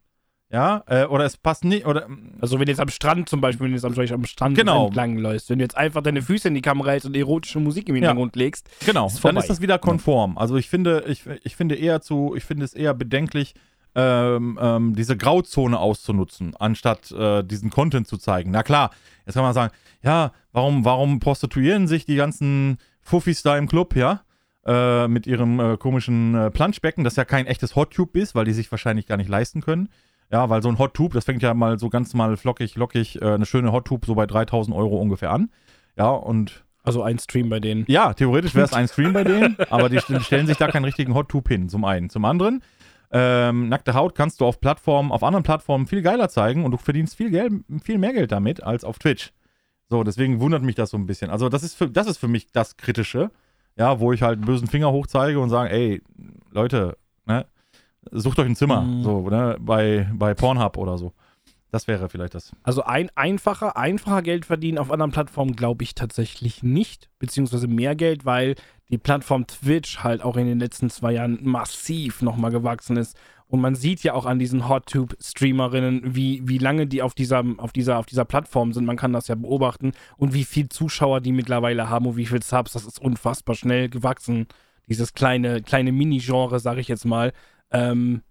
[0.52, 2.08] Ja, äh, oder es passt nicht, oder
[2.40, 4.86] Also wenn du jetzt am Strand zum Beispiel, wenn du jetzt am, am Strand Genau.
[4.88, 7.88] entlang läufst, wenn du jetzt einfach deine Füße in die Kamera hältst und erotische Musik
[7.88, 8.00] im Ja.
[8.00, 10.36] Hintergrund legst, Genau, Ist dann ist das wieder konform.
[10.38, 13.54] Also ich finde, ich, ich finde eher zu, ich finde es eher bedenklich,
[13.94, 18.50] ähm, ähm, diese Grauzone auszunutzen, anstatt äh, diesen Content zu zeigen.
[18.50, 18.90] Na klar,
[19.26, 19.72] jetzt kann man sagen,
[20.02, 24.22] ja, warum, warum prostituieren sich die ganzen Fuffis da im Club, ja?
[24.66, 28.44] Äh, mit ihrem äh, komischen äh, Planschbecken, das ja kein echtes Hot Tube ist, weil
[28.44, 29.88] die sich wahrscheinlich gar nicht leisten können.
[30.30, 33.20] Ja, weil so ein Hot Tube, das fängt ja mal so ganz mal flockig, lockig,
[33.20, 35.50] äh, eine schöne Hot Tube so bei 3000 Euro ungefähr an.
[35.96, 37.84] Ja, und also ein Stream bei denen.
[37.88, 40.84] ja, theoretisch wäre es ein Stream bei denen, aber die st- stellen sich da keinen
[40.84, 42.08] richtigen Hot Tube hin, zum einen.
[42.10, 42.62] Zum anderen,
[43.12, 46.76] ähm, nackte Haut kannst du auf Plattformen, auf anderen Plattformen viel geiler zeigen und du
[46.76, 49.32] verdienst viel Geld, viel mehr Geld damit als auf Twitch.
[49.88, 51.30] So, deswegen wundert mich das so ein bisschen.
[51.30, 53.30] Also, das ist für, das ist für mich das Kritische,
[53.76, 56.02] ja, wo ich halt einen bösen Finger hochzeige und sage, ey,
[56.52, 56.96] Leute,
[57.26, 57.46] ne,
[58.12, 59.02] sucht euch ein Zimmer, Mhm.
[59.02, 61.12] so, ne, bei, bei Pornhub oder so.
[61.70, 62.52] Das wäre vielleicht das.
[62.62, 67.94] Also ein einfacher, einfacher Geld verdienen auf anderen Plattformen glaube ich tatsächlich nicht, beziehungsweise mehr
[67.94, 68.56] Geld, weil
[68.90, 73.60] die Plattform Twitch halt auch in den letzten zwei Jahren massiv nochmal gewachsen ist Und
[73.60, 77.98] man sieht ja auch an diesen HotTube-Streamerinnen, wie, wie lange die auf dieser, auf, dieser,
[77.98, 78.84] auf dieser Plattform sind.
[78.84, 79.92] Man kann das ja beobachten.
[80.16, 82.72] Und wie viel Zuschauer die mittlerweile haben und wie viel Subs.
[82.72, 84.46] Das ist unfassbar schnell gewachsen.
[84.88, 87.32] Dieses kleine, kleine Mini-Genre, sag ich jetzt mal.
[87.72, 88.22] Ähm,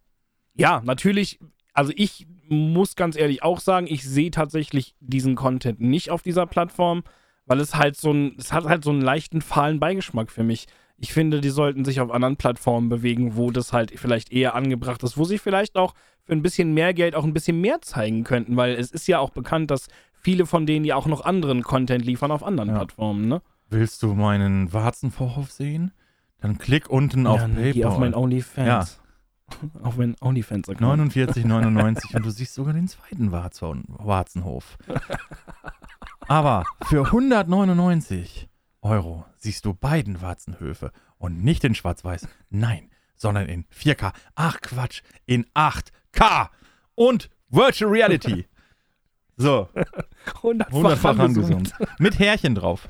[0.55, 1.39] ja, natürlich,
[1.73, 6.45] also ich muss ganz ehrlich auch sagen, ich sehe tatsächlich diesen Content nicht auf dieser
[6.45, 7.03] Plattform,
[7.45, 10.67] weil es halt so ein, es hat halt so einen leichten fahlen Beigeschmack für mich.
[10.97, 15.01] Ich finde, die sollten sich auf anderen Plattformen bewegen, wo das halt vielleicht eher angebracht
[15.03, 18.23] ist, wo sie vielleicht auch für ein bisschen mehr Geld auch ein bisschen mehr zeigen
[18.23, 19.87] könnten, weil es ist ja auch bekannt, dass
[20.21, 22.75] viele von denen ja auch noch anderen Content liefern auf anderen Ja.
[22.75, 23.41] Plattformen, ne?
[23.69, 25.91] Willst du meinen Warzenvorhof sehen?
[26.41, 27.71] Dann klick unten auf ja, PayPal.
[27.71, 28.67] Geh auf mein OnlyFans.
[28.67, 28.85] Ja.
[29.81, 31.13] Auf mein OnlyFans-Account.
[31.13, 34.77] 49,99 und du siehst sogar den zweiten Warzen Warzenhof.
[36.27, 38.49] Aber für 199
[38.81, 44.13] Euro siehst du beiden Warzenhöfe und nicht in Schwarz-Weiß, nein, sondern in 4K.
[44.35, 46.49] Ach Quatsch, in 8K
[46.95, 48.45] und Virtual Reality.
[49.37, 49.69] So,
[50.43, 51.73] Hundertfach, angesummt.
[51.97, 52.89] Mit Härchen drauf.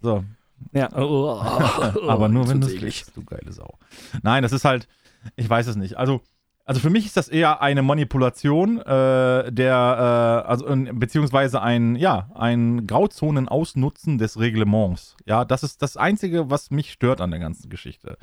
[0.00, 0.24] So,
[0.72, 0.92] Ja.
[0.92, 3.78] Aber nur wenn du es du geile Sau.
[4.22, 4.88] Nein, das ist halt,
[5.36, 5.96] ich weiß es nicht.
[5.96, 6.20] Also,
[6.64, 11.96] also für mich ist das eher eine Manipulation äh, der, äh, also äh, beziehungsweise ein,
[11.96, 15.16] ja, ein Grauzonen-Ausnutzen des Reglements.
[15.24, 18.18] Ja, das ist das Einzige, was mich stört an der ganzen Geschichte.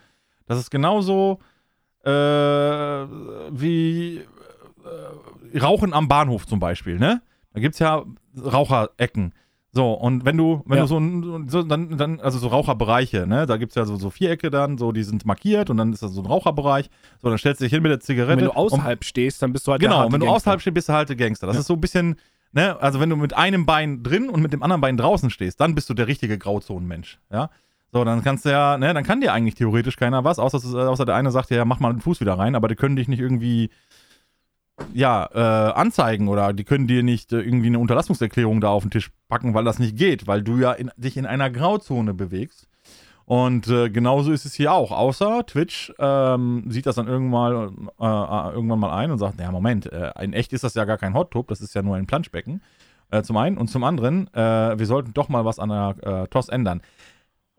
[0.45, 1.39] Das ist genauso
[2.03, 4.21] äh, wie
[4.83, 7.21] äh, Rauchen am Bahnhof zum Beispiel, ne?
[7.53, 8.03] Da gibt es ja
[8.37, 9.33] Raucherecken.
[9.77, 10.83] So, und wenn du, wenn Ja.
[10.83, 13.97] du so, ein- so dann, dann, also so Raucherbereiche, ne, da gibt es ja so,
[13.97, 16.89] so Vierecke dann, so, die sind markiert und dann ist das so ein Raucherbereich.
[17.21, 18.37] So, dann stellst du dich hin mit der Und Zigarette.
[18.37, 20.35] wenn du und- außerhalb stehst, dann bist du halt der Genau, harte wenn du Gangster.
[20.37, 21.47] außerhalb stehst, bist du halt der Gangster.
[21.47, 21.59] Das Ja.
[21.59, 22.15] ist so ein bisschen,
[22.53, 25.59] ne, also wenn du mit einem Bein drin und mit dem anderen Bein draußen stehst,
[25.59, 27.49] dann bist du der richtige Grauzonenmensch, ja.
[27.91, 30.57] So, dann kannst du ja, ne, dann kann dir eigentlich theoretisch keiner was, außer,
[30.89, 33.09] außer der eine sagt ja, mach mal den Fuß wieder rein, aber die können dich
[33.09, 33.69] nicht irgendwie,
[34.93, 38.91] ja, äh, anzeigen oder die können dir nicht äh, irgendwie eine Unterlassungserklärung da auf den
[38.91, 42.67] Tisch packen, weil das nicht geht, weil du ja in, dich in einer Grauzone bewegst.
[43.25, 44.91] Und äh, genauso ist es hier auch.
[44.91, 49.51] Außer Twitch ähm, sieht das dann irgendwann mal, äh, irgendwann mal ein und sagt, ja
[49.51, 51.95] Moment, äh, in echt ist das ja gar kein Hot Tub, das ist ja nur
[51.95, 52.61] ein Planschbecken.
[53.11, 56.27] Äh, zum einen und zum anderen, äh, wir sollten doch mal was an der äh,
[56.27, 56.81] TOS ändern.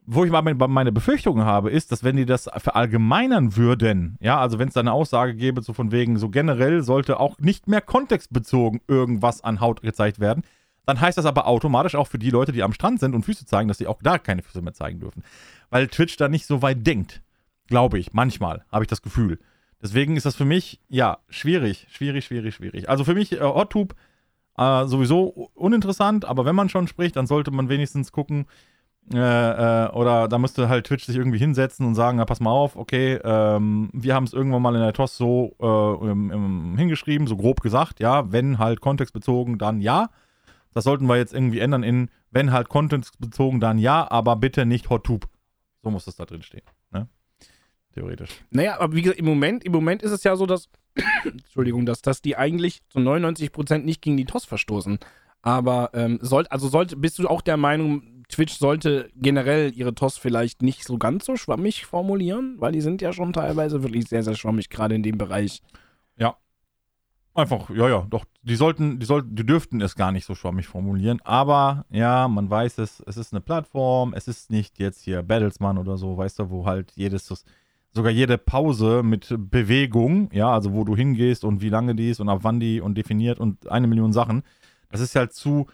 [0.08, 4.60] Wo ich mal meine, Befürchtungen habe, ist, dass wenn die das verallgemeinern würden, ja, also
[4.60, 7.80] wenn es da eine Aussage gäbe, so von wegen, so generell sollte auch nicht mehr
[7.80, 10.44] kontextbezogen irgendwas an Haut gezeigt werden,
[10.86, 13.44] dann heißt das aber automatisch auch für die Leute, die am Strand sind und Füße
[13.46, 15.24] zeigen, dass sie auch da keine Füße mehr zeigen dürfen.
[15.70, 17.22] Weil Twitch da nicht so weit denkt.
[17.66, 18.12] Glaube ich.
[18.12, 19.40] Manchmal habe ich das Gefühl.
[19.82, 22.88] Deswegen ist das für mich, ja, schwierig, schwierig, schwierig, schwierig.
[22.88, 23.96] Also für mich, äh, HotTube
[24.56, 28.46] äh, sowieso uninteressant, aber wenn man schon spricht, dann sollte man wenigstens gucken,
[29.12, 29.18] äh,
[29.84, 32.74] äh, oder da müsste halt Twitch sich irgendwie hinsetzen und sagen, na pass mal auf,
[32.76, 37.26] okay, ähm, wir haben es irgendwann mal in der TOS so äh, im, im, hingeschrieben,
[37.26, 40.10] so grob gesagt, ja, wenn halt kontextbezogen, dann ja.
[40.74, 44.90] Das sollten wir jetzt irgendwie ändern in, wenn halt kontextbezogen, dann ja, aber bitte nicht
[44.90, 45.26] HotTube.
[45.82, 47.08] So muss das da drin stehen, ne?
[47.94, 48.30] Theoretisch.
[48.50, 50.68] Naja, aber wie gesagt, im Moment, im Moment ist es ja so, dass,
[51.24, 54.98] Entschuldigung, dass, dass die eigentlich zu 99% nicht gegen die TOS verstoßen.
[55.42, 60.18] Aber ähm, sollt, also sollte, bist du auch der Meinung, Twitch sollte generell ihre TOS
[60.18, 62.56] vielleicht nicht so ganz so schwammig formulieren?
[62.58, 65.62] Weil die sind ja schon teilweise wirklich sehr, sehr schwammig, gerade in dem Bereich.
[67.36, 70.68] Einfach, ja, ja, doch, die sollten, die sollten, die dürften es gar nicht so schwammig
[70.68, 75.22] formulieren, aber ja, man weiß es, es ist eine Plattform, es ist nicht jetzt hier
[75.22, 77.44] Battlesman oder so, weißt du, wo halt jedes,
[77.92, 82.20] sogar jede Pause mit Bewegung, ja, also wo du hingehst und wie lange die ist
[82.20, 84.42] und ab wann die und definiert und eine Million Sachen,
[84.88, 85.66] das ist halt zu,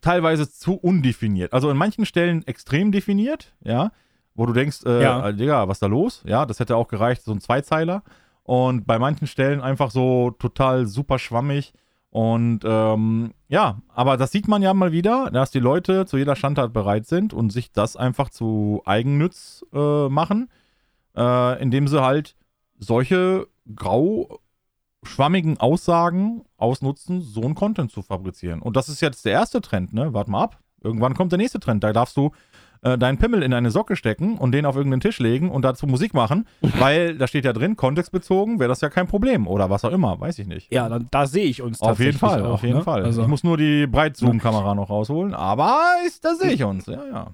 [0.00, 1.52] teilweise zu undefiniert.
[1.52, 3.92] Also in manchen Stellen extrem definiert, ja,
[4.34, 5.28] wo du denkst, äh, Ja.
[5.28, 6.22] äh, Digga, was ist da los?
[6.26, 8.02] Ja, das hätte auch gereicht, so ein Zweizeiler.
[8.42, 11.72] Und bei manchen Stellen einfach so total super schwammig.
[12.10, 16.36] Und ähm, ja, aber das sieht man ja mal wieder, dass die Leute zu jeder
[16.36, 20.48] Standart bereit sind und sich das einfach zu Eigennütz äh, machen,
[21.16, 22.36] äh, indem sie halt
[22.78, 24.38] solche grau
[25.06, 28.60] schwammigen Aussagen ausnutzen, so einen Content zu fabrizieren.
[28.60, 30.12] Und das ist jetzt der erste Trend, ne?
[30.12, 30.58] Warte mal ab.
[30.82, 31.82] Irgendwann kommt der nächste Trend.
[31.82, 32.32] Da darfst du
[32.82, 35.86] äh, deinen Pimmel in eine Socke stecken und den auf irgendeinen Tisch legen und dazu
[35.86, 39.84] Musik machen, weil da steht ja drin, kontextbezogen wäre das ja kein Problem oder was
[39.84, 40.72] auch immer, weiß ich nicht.
[40.72, 42.82] Ja, dann, da sehe ich uns Auf jeden tatsächlich Fall, auch, auf jeden ne?
[42.84, 43.04] Fall.
[43.04, 47.00] Also, Ich muss nur die Breitzoom-Kamera noch rausholen, aber ist, da sehe ich uns, ja,
[47.10, 47.26] ja.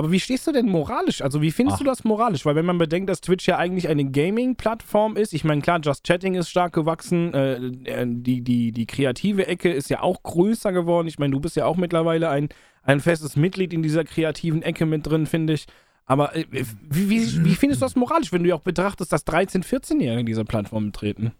[0.00, 1.20] Aber wie stehst du denn moralisch?
[1.20, 1.78] Also wie findest Ach.
[1.80, 2.46] du das moralisch?
[2.46, 6.06] Weil wenn man bedenkt, dass Twitch ja eigentlich eine Gaming-Plattform ist, ich meine, klar, Just
[6.06, 10.72] Chatting ist stark gewachsen, äh, äh, die, die, die kreative Ecke ist ja auch größer
[10.72, 11.06] geworden.
[11.06, 12.48] Ich meine, du bist ja auch mittlerweile ein,
[12.82, 15.66] ein festes Mitglied in dieser kreativen Ecke mit drin, finde ich.
[16.06, 19.26] Aber äh, wie, wie, wie findest du das moralisch, wenn du ja auch betrachtest, dass
[19.26, 21.32] 13-, 14-Jährige diese Plattform betreten?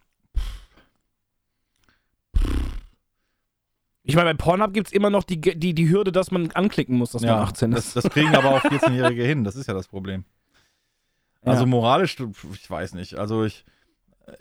[4.11, 6.97] Ich meine, bei Pornhub gibt es immer noch die, die, die Hürde, dass man anklicken
[6.97, 7.97] muss, dass man 18 das, ist.
[7.97, 10.25] das kriegen aber auch 14-Jährige hin, das ist ja das Problem.
[11.43, 11.67] Also Ja.
[11.67, 12.17] moralisch,
[12.53, 13.15] ich weiß nicht.
[13.15, 13.65] Also ich,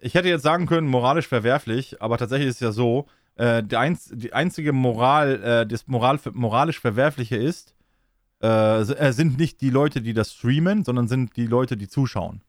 [0.02, 3.78] ich hätte jetzt sagen können, moralisch verwerflich, aber tatsächlich ist es ja so, äh, die,
[3.78, 7.74] einz, die einzige Moral, äh, das Moral, moralisch Verwerfliche ist,
[8.42, 12.42] äh, äh, sind nicht die Leute, die das streamen, sondern sind die Leute, die zuschauen.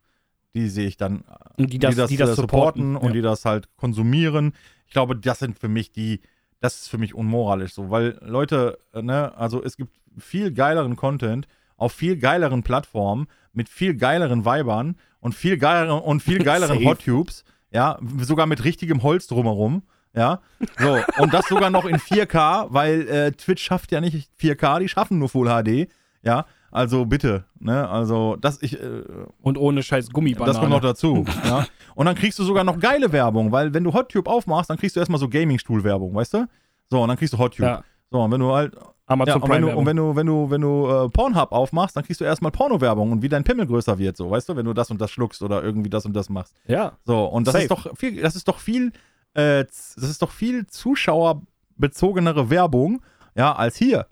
[0.55, 1.21] Die sehe ich dann,
[1.57, 2.97] äh, Und die das, die das, äh, supporten.
[2.97, 3.13] und ja.
[3.13, 4.53] die das halt konsumieren.
[4.87, 6.21] Ich glaube, das sind für mich die,
[6.61, 10.97] das ist für mich unmoralisch so, weil Leute, äh, ne, also es gibt viel geileren
[10.97, 16.79] Content auf viel geileren Plattformen mit viel geileren Weibern und viel geileren und viel geileren
[16.79, 16.85] Safe.
[16.85, 19.83] Hot-Tubes, ja, sogar mit richtigem Holz drumherum.
[20.13, 20.41] Ja,
[20.77, 24.89] so, und das sogar noch in 4K, weil äh, Twitch schafft ja nicht 4K, die
[24.89, 25.89] schaffen nur Full HD.
[26.23, 29.03] Ja, also bitte, ne, also das ich, äh,
[29.41, 30.53] Und ohne scheiß Gummibanane.
[30.53, 31.25] das kommt noch dazu.
[31.45, 31.67] ja.
[31.95, 34.97] Und dann kriegst du sogar noch geile Werbung, weil wenn du HotTube aufmachst, dann kriegst
[34.97, 36.47] du erstmal so Gaming-Stuhl-Werbung, weißt du?
[36.89, 37.67] So, und dann kriegst du HotTube.
[37.67, 37.85] Ja.
[38.11, 38.75] So, und wenn du halt.
[38.75, 41.51] Ja, Amazon und wenn Prime du, und wenn du, wenn du, wenn du äh, Pornhub
[41.51, 44.55] aufmachst, dann kriegst du erstmal Porno-Werbung und wie dein Pimmel größer wird, so, weißt du,
[44.55, 46.55] wenn du das und das schluckst oder irgendwie das und das machst.
[46.69, 46.93] Ja.
[47.05, 47.65] So, und das Safe.
[47.65, 48.93] ist doch viel, das ist doch viel,
[49.35, 53.03] äh, das ist doch viel zuschauerbezogenere Werbung,
[53.35, 54.07] ja, als hier.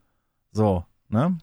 [0.50, 1.38] So, ne?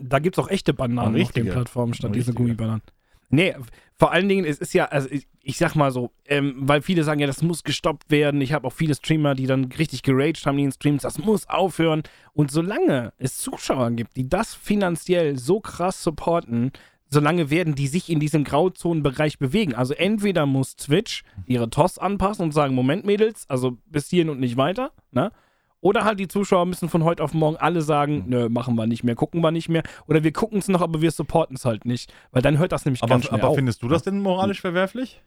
[0.00, 1.48] Da gibt es auch echte Bananen auf den.
[1.48, 2.32] Plattformen statt diese.
[2.32, 2.82] Gummibananen.
[3.30, 3.54] Nee,
[3.96, 7.04] vor allen Dingen, es ist ja, also ich, ich sag mal so, ähm, weil viele
[7.04, 8.40] sagen, ja, das muss gestoppt werden.
[8.40, 11.48] Ich habe auch viele Streamer, die dann richtig geraged haben in den Streams, das muss
[11.48, 12.02] aufhören.
[12.32, 16.72] Und solange es Zuschauer gibt, die das finanziell so krass supporten,
[17.08, 19.74] solange werden die sich in diesem Grauzonenbereich bewegen.
[19.74, 24.40] Also entweder muss Twitch ihre TOS anpassen und sagen, Moment, Mädels, also bis hierhin und
[24.40, 25.30] nicht weiter, ne?
[25.80, 29.02] Oder halt die Zuschauer müssen von heute auf morgen alle sagen, nö, machen wir nicht
[29.02, 29.82] mehr, gucken wir nicht mehr.
[30.06, 32.12] Oder wir gucken es noch, aber wir supporten es halt nicht.
[32.32, 33.56] Weil dann hört das nämlich Aber, ganz schnell aber auf.
[33.56, 35.22] findest du das denn moralisch verwerflich?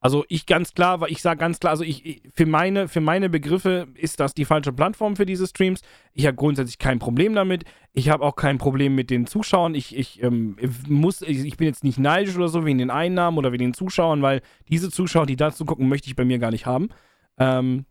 [0.00, 3.00] Also ich ganz klar, weil ich sage ganz klar, also ich, ich für meine für
[3.00, 5.80] meine Begriffe ist das die falsche Plattform für diese Streams.
[6.12, 7.64] Ich habe grundsätzlich kein Problem damit.
[7.94, 9.74] Ich habe auch kein Problem mit den Zuschauern.
[9.74, 13.38] Ich, ich ähm, muss ich, ich bin jetzt nicht neidisch oder so wegen den Einnahmen
[13.38, 16.52] oder wegen den Zuschauern, weil diese Zuschauer, die dazu gucken, möchte ich bei mir gar
[16.52, 16.90] nicht haben.
[17.38, 17.84] Ähm,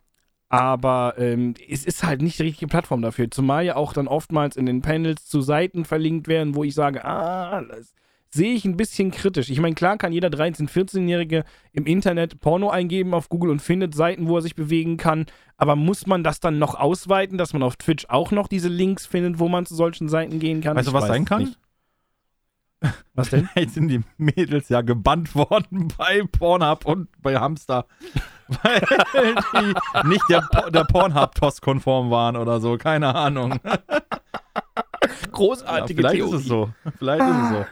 [0.50, 3.30] aber ähm, es ist halt nicht die richtige Plattform dafür.
[3.30, 7.04] Zumal ja auch dann oftmals in den Panels zu Seiten verlinkt werden, wo ich sage,
[7.04, 7.94] ah, das
[8.30, 9.50] sehe ich ein bisschen kritisch.
[9.50, 13.96] Ich meine, klar kann jeder 13-, 14-Jährige im Internet Porno eingeben auf Google und findet
[13.96, 15.26] Seiten, wo er sich bewegen kann.
[15.58, 19.06] Aber muss man das dann noch ausweiten, dass man auf Twitch auch noch diese Links
[19.06, 20.78] findet, wo man zu solchen Seiten gehen kann?
[20.78, 21.44] Weißt du, was sein kann?
[21.44, 21.60] nicht.
[23.14, 23.50] Was denn?
[23.56, 27.86] Jetzt sind die Mädels ja gebannt worden bei Pornhub und bei Hamster.
[28.48, 28.82] Weil
[29.54, 33.60] die nicht der, der Pornhub-TOS-konform waren oder so, keine Ahnung.
[33.64, 33.80] Ja,
[35.32, 36.36] Großartige vielleicht Theorie.
[36.36, 36.70] ist es so.
[36.98, 37.66] Vielleicht ist es so.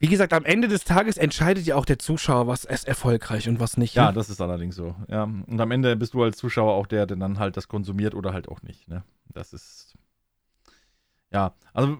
[0.00, 3.58] Wie gesagt, am Ende des Tages entscheidet ja auch der Zuschauer, was ist erfolgreich und
[3.58, 3.94] was nicht.
[3.94, 4.12] Ja, ne?
[4.12, 4.94] das ist allerdings so.
[5.08, 5.24] Ja.
[5.24, 8.32] Und am Ende bist du als Zuschauer auch der, der dann halt das konsumiert oder
[8.32, 8.86] halt auch nicht.
[8.86, 9.02] Ne?
[9.28, 9.87] Das ist.
[11.30, 11.96] Ja, also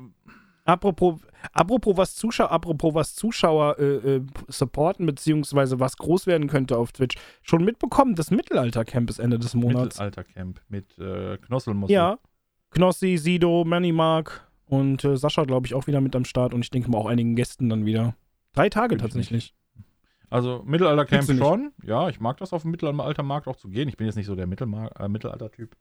[0.68, 1.18] Apropos,
[1.54, 6.92] apropos was Zuschauer, apropos was Zuschauer äh, äh, supporten, beziehungsweise was groß werden könnte auf
[6.92, 9.98] Twitch, schon mitbekommen, das Mittelaltercamp ist Ende des Monats.
[9.98, 11.94] Mittelaltercamp mit äh, Knosselmussel.
[11.94, 12.18] Ja.
[12.68, 16.70] Knossi, Sido, Manimark und äh, Sascha, glaube ich, auch wieder mit am Start und ich
[16.70, 18.14] denke mal auch einigen Gästen dann wieder.
[18.52, 19.54] Drei Tage ich tatsächlich.
[20.28, 21.72] Also Mittelaltercamp schon.
[21.82, 23.88] Ja, ich mag das auf dem Mittelaltermarkt auch zu gehen.
[23.88, 25.74] Ich bin jetzt nicht so der Mittelmar äh, Mittelalter-Typ.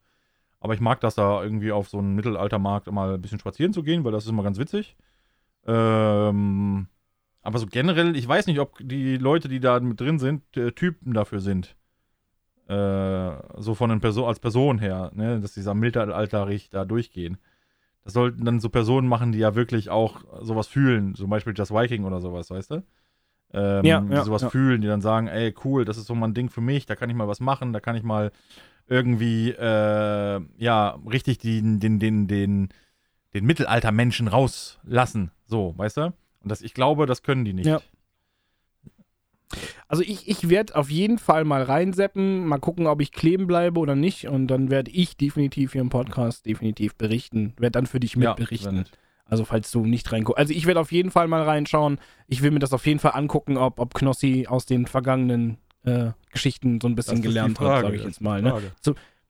[0.60, 3.84] Aber ich mag das da irgendwie auf so einen Mittelaltermarkt mal ein bisschen spazieren zu
[3.84, 4.96] gehen, weil das ist immer ganz witzig.
[5.66, 6.88] Ähm,
[7.42, 10.72] aber so generell, ich weiß nicht, ob die Leute, die da mit drin sind, äh,
[10.72, 11.76] Typen dafür sind.
[12.68, 17.38] Äh, so von den Person, als Person her, ne, dass dieser Mittelalterich da durchgehen.
[18.04, 21.16] Das sollten dann so Personen machen, die ja wirklich auch sowas fühlen.
[21.16, 22.84] Zum Beispiel Just Viking oder sowas, weißt du?
[23.54, 24.50] Ähm, Ja, die ja, sowas ja.
[24.50, 26.96] fühlen, die dann sagen, ey, cool, das ist so mal ein Ding für mich, da
[26.96, 28.32] kann ich mal was machen, da kann ich mal
[28.88, 32.70] irgendwie, äh, ja, richtig den, den, den, den,
[33.34, 35.32] den Mittelaltermenschen rauslassen.
[35.46, 36.02] So, weißt du?
[36.04, 36.14] Und
[36.52, 37.66] das, ich glaube, das können die nicht.
[37.68, 37.82] Ja.
[39.88, 43.80] Also ich, ich werde auf jeden Fall mal reinseppen, mal gucken, ob ich kleben bleibe
[43.80, 48.02] oder nicht und dann werde ich definitiv hier im Podcast definitiv berichten, werde dann für
[48.02, 48.76] dich Ja, mitberichten.
[48.76, 48.92] nett.
[49.24, 50.38] Also falls du nicht reinguckst.
[50.38, 52.00] Also ich werde auf jeden Fall mal reinschauen.
[52.28, 56.12] Ich will mir das auf jeden Fall angucken, ob, ob Knossi aus den vergangenen äh,
[56.32, 58.42] Geschichten so ein bisschen gelernt hat, sage ich jetzt mal.
[58.42, 58.52] Ne?
[58.52, 58.72] Frage.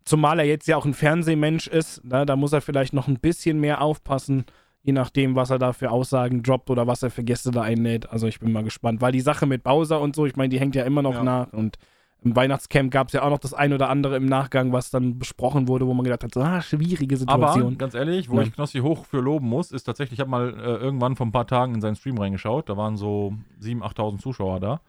[0.03, 2.25] Zumal er jetzt ja auch ein Fernsehmensch ist, ne?
[2.25, 4.45] da muss er vielleicht noch ein bisschen mehr aufpassen,
[4.83, 8.09] je nachdem, was er da für Aussagen droppt oder was er für Gäste da einlädt.
[8.09, 10.59] Also ich bin mal gespannt, weil die Sache mit Bowser und so, ich meine, die
[10.61, 11.23] hängt ja immer noch Ja.
[11.23, 11.77] nach und
[12.23, 15.19] Im Weihnachtscamp gab es ja auch noch das ein oder andere im Nachgang, was dann
[15.19, 17.77] besprochen wurde, wo man gedacht hat, so, ah, schwierige Aber Situation.
[17.77, 18.41] ganz ehrlich, wo Ja.
[18.41, 21.31] ich Knossi hoch für loben muss, ist tatsächlich, ich habe mal äh, irgendwann vor ein
[21.31, 24.81] paar Tagen in seinen Stream reingeschaut, da waren so 7.000, 8.000 Zuschauer da.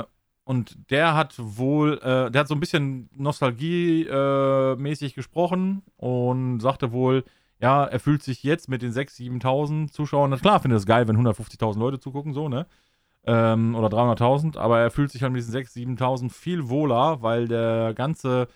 [0.00, 0.02] Äh,
[0.44, 6.92] und der hat wohl, äh, der hat so ein bisschen Nostalgie-mäßig äh, gesprochen und sagte
[6.92, 7.24] wohl,
[7.60, 11.08] ja, er fühlt sich jetzt mit den 6.000, 7.000 Zuschauern, na klar, findet es geil,
[11.08, 12.66] wenn 150.000 Leute zugucken, so, ne?
[13.26, 17.48] Ähm, oder 300.000, aber er fühlt sich halt mit diesen 6.000, 7.000 viel wohler, weil
[17.48, 18.48] der ganze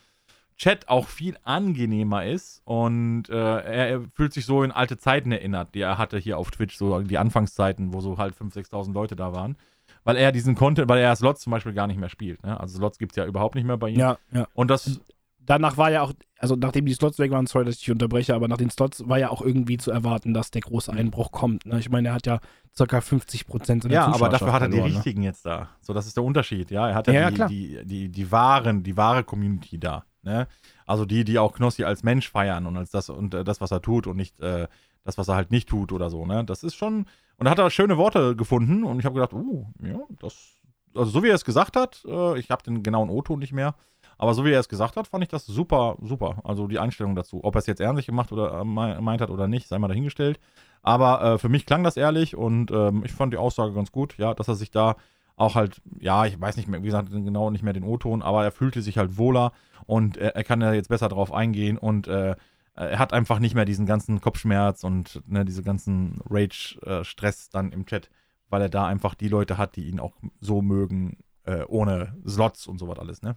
[0.58, 5.32] Chat auch viel angenehmer ist und äh, er, er fühlt sich so in alte Zeiten
[5.32, 8.92] erinnert, die er hatte hier auf Twitch, so die Anfangszeiten, wo so halt 5.000, 6.000
[8.92, 9.56] Leute da waren.
[10.04, 12.42] Weil er diesen Content, weil er Slots zum Beispiel gar nicht mehr spielt.
[12.42, 12.58] Ne?
[12.58, 13.98] Also Slots gibt es ja überhaupt nicht mehr bei ihm.
[13.98, 14.46] ja, ja.
[14.54, 15.00] Und das,
[15.48, 18.34] Danach war ja auch, also nachdem die Slots weg waren, sorry, dass ich dich unterbreche,
[18.34, 21.64] aber nach den Slots war ja auch irgendwie zu erwarten, dass der große Einbruch kommt.
[21.64, 21.78] Ne?
[21.78, 22.40] Ich meine, er hat ja
[22.76, 23.00] ca.
[23.00, 24.96] 50 Prozent seiner ja, aber dafür hat er die verloren, ne?
[24.98, 25.70] richtigen jetzt da.
[25.80, 26.70] So, das ist der Unterschied.
[26.70, 30.04] Ja, er hat ja, Ja, die, die, die, die wahren, die wahre Community da.
[30.22, 30.48] Ne?
[30.84, 33.70] Also die, die auch Knossi als Mensch feiern und als das und äh, das, was
[33.70, 34.68] er tut und nicht äh,
[35.02, 36.26] das, was er halt nicht tut oder so.
[36.26, 36.44] Ne?
[36.44, 37.06] Das ist schon.
[37.38, 40.56] Und da hat er schöne Worte gefunden und ich habe gedacht, oh, ja, das.
[40.94, 43.74] Also so wie er es gesagt hat, äh, ich habe den genauen O-Ton nicht mehr,
[44.16, 46.40] aber so wie er es gesagt hat, fand ich das super, super.
[46.42, 47.44] Also die Einstellung dazu.
[47.44, 49.88] Ob er es jetzt ehrlich gemacht oder äh, mei- meint hat oder nicht, sei mal
[49.88, 50.40] dahingestellt.
[50.82, 54.16] Aber äh, für mich klang das ehrlich und ähm, ich fand die Aussage ganz gut,
[54.18, 54.96] ja, dass er sich da
[55.36, 58.42] auch halt, ja, ich weiß nicht mehr, wie gesagt, genau nicht mehr den O-Ton, aber
[58.42, 59.52] er fühlte sich halt wohler
[59.86, 62.34] und er, er kann ja jetzt besser drauf eingehen und äh,
[62.78, 67.86] er hat einfach nicht mehr diesen ganzen Kopfschmerz und ne, diese ganzen Rage-Stress dann im
[67.86, 68.08] Chat,
[68.48, 72.66] weil er da einfach die Leute hat, die ihn auch so mögen, äh, ohne Slots
[72.66, 73.36] und sowas alles, ne?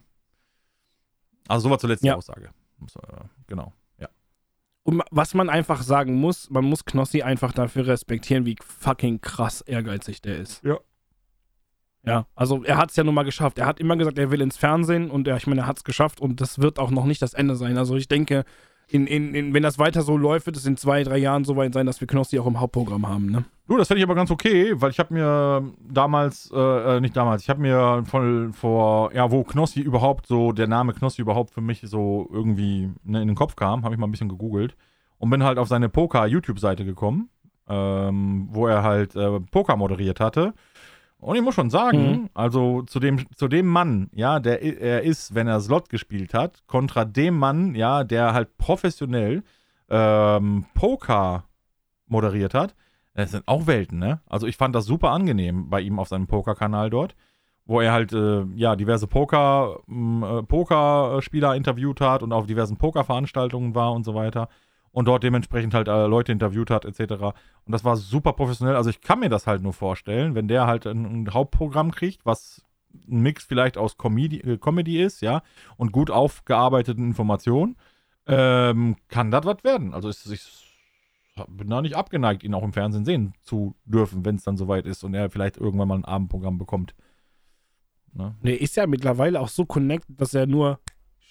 [1.48, 2.14] Also sowas zur letzten Ja.
[2.14, 2.50] Aussage.
[2.80, 4.08] Äh, genau, ja.
[4.84, 9.60] Und was man einfach sagen muss, man muss Knossi einfach dafür respektieren, wie fucking krass
[9.60, 10.62] ehrgeizig der ist.
[10.62, 10.78] Ja.
[12.04, 13.58] Ja, also er hat es ja nun mal geschafft.
[13.58, 15.84] Er hat immer gesagt, er will ins Fernsehen und er, ich meine, er hat es
[15.84, 17.78] geschafft und das wird auch noch nicht das Ende sein.
[17.78, 18.44] Also ich denke,
[18.88, 21.56] in, in, in, wenn das weiter so läuft, wird es in zwei, drei Jahren so
[21.56, 23.44] weit sein, dass wir Knossi auch im Hauptprogramm haben, ne?
[23.68, 27.16] Du, das fände ich aber ganz okay, weil ich habe mir damals, äh, äh, nicht
[27.16, 31.54] damals, ich habe mir von, vor, ja, wo Knossi überhaupt so, der Name Knossi überhaupt
[31.54, 34.76] für mich so irgendwie ne, in den Kopf kam, habe ich mal ein bisschen gegoogelt
[35.18, 37.30] und bin halt auf seine Poker-YouTube-Seite gekommen,
[37.68, 40.52] ähm, wo er halt äh, Poker moderiert hatte.
[41.22, 42.30] Und ich muss schon sagen, Mhm.
[42.34, 46.62] also zu dem, zu dem Mann, ja, der er ist, wenn er Slot gespielt hat,
[46.66, 49.44] kontra dem Mann, ja, der halt professionell
[49.88, 51.44] ähm, Poker
[52.08, 52.74] moderiert hat,
[53.14, 54.20] das sind auch Welten, ne?
[54.26, 57.14] Also ich fand das super angenehm bei ihm auf seinem Pokerkanal dort,
[57.66, 63.74] wo er halt äh, ja diverse Poker äh, Pokerspieler interviewt hat und auf diversen Pokerveranstaltungen
[63.74, 64.48] war und so weiter
[64.92, 67.14] und dort dementsprechend halt äh, Leute interviewt hat etc.
[67.22, 68.76] Und das war super professionell.
[68.76, 72.24] Also ich kann mir das halt nur vorstellen, wenn der halt ein, ein Hauptprogramm kriegt,
[72.24, 72.64] was
[73.10, 75.42] ein Mix vielleicht aus Comedy, äh, Comedy ist, ja,
[75.76, 77.76] und gut aufgearbeiteten Informationen,
[78.26, 79.94] ähm, kann das was werden.
[79.94, 80.72] Also ich, ich
[81.48, 84.86] bin da nicht abgeneigt, ihn auch im Fernsehen sehen zu dürfen, wenn es dann soweit
[84.86, 86.94] ist und er vielleicht irgendwann mal ein Abendprogramm bekommt.
[88.12, 88.36] Ne?
[88.42, 90.78] Der ist ja mittlerweile auch so connected, dass er nur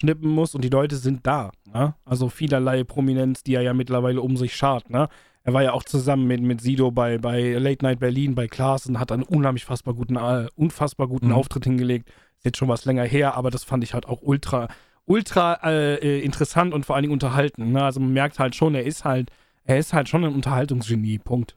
[0.02, 1.52] schnippen muss und die Leute sind da.
[1.72, 1.94] Ne?
[2.04, 4.90] Also vielerlei Prominenz, die er ja mittlerweile um sich schart.
[4.90, 5.08] Ne?
[5.44, 8.86] Er war ja auch zusammen mit, mit Sido bei, bei Late Night Berlin, bei Klaas
[8.86, 11.34] und hat einen unheimlich fassbar guten, äh, unfassbar guten Mhm.
[11.34, 12.08] Auftritt hingelegt.
[12.38, 14.68] Ist jetzt schon was länger her, aber das fand ich halt auch ultra,
[15.04, 17.70] ultra äh, äh, interessant und vor allen Dingen unterhalten.
[17.72, 17.82] Ne?
[17.84, 19.30] Also man merkt halt schon, er ist halt,
[19.64, 21.18] er ist halt schon ein Unterhaltungsgenie.
[21.18, 21.54] Punkt.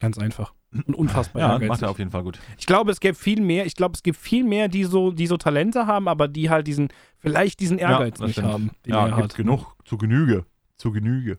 [0.00, 0.52] Ganz einfach.
[0.86, 1.68] Und unfassbar Ja, ehrgeizig.
[1.68, 2.38] macht er auf jeden Fall gut.
[2.58, 5.26] Ich glaube, es gibt viel mehr, ich glaube, es gibt viel mehr, die so, die
[5.26, 8.48] so Talente haben, aber die halt diesen, vielleicht diesen Ehrgeiz das nicht stimmt.
[8.48, 8.70] haben.
[8.86, 9.34] Ja, gibt hat.
[9.36, 10.44] genug, zu Genüge.
[10.76, 11.38] Zu Genüge.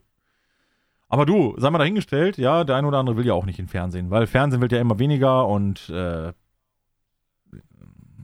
[1.08, 3.67] Aber du, sei mal dahingestellt, ja, der eine oder andere will ja auch nicht in
[3.67, 6.34] Fernsehen, weil Fernsehen wird ja immer weniger und äh,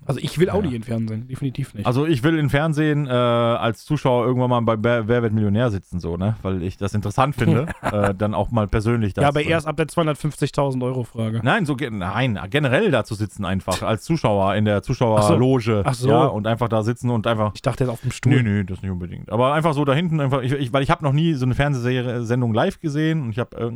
[0.05, 0.61] Also ich will auch Ja.
[0.63, 1.85] nicht in Fernsehen, definitiv nicht.
[1.85, 5.69] also ich will in Fernsehen äh, als Zuschauer irgendwann mal bei Wer, Wer wird Millionär
[5.69, 6.35] sitzen, so, ne?
[6.41, 9.21] Weil ich das interessant finde, äh, dann auch mal persönlich das.
[9.23, 11.41] ja, aber erst ab der 250.000 Euro Frage.
[11.43, 15.83] Nein, so nein, generell da zu sitzen einfach als Zuschauer in der Zuschauerloge.
[15.85, 16.09] Ach so.
[16.09, 17.51] Ja, und einfach da sitzen und einfach.
[17.53, 18.33] Ich dachte jetzt auf dem Stuhl.
[18.33, 19.31] Nö, nö, das nicht unbedingt.
[19.31, 21.55] Aber einfach so da hinten einfach, ich, ich, weil ich habe noch nie so eine
[21.55, 23.71] Fernsehsendung live gesehen und ich habe äh,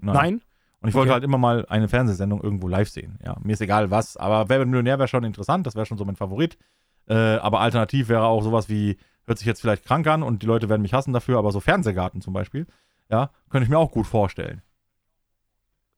[0.00, 0.40] Nein?
[0.82, 1.14] Und ich wollte Okay.
[1.14, 3.18] halt immer mal eine Fernsehsendung irgendwo live sehen.
[3.24, 5.96] Ja, mir ist egal was, aber Wer wird Millionär wäre schon interessant, das wäre schon
[5.98, 6.58] so mein Favorit.
[7.08, 10.46] Äh, aber alternativ wäre auch sowas wie, hört sich jetzt vielleicht krank an und die
[10.46, 12.66] Leute werden mich hassen dafür, aber so Fernsehgarten zum Beispiel,
[13.08, 14.62] ja, könnte ich mir auch gut vorstellen.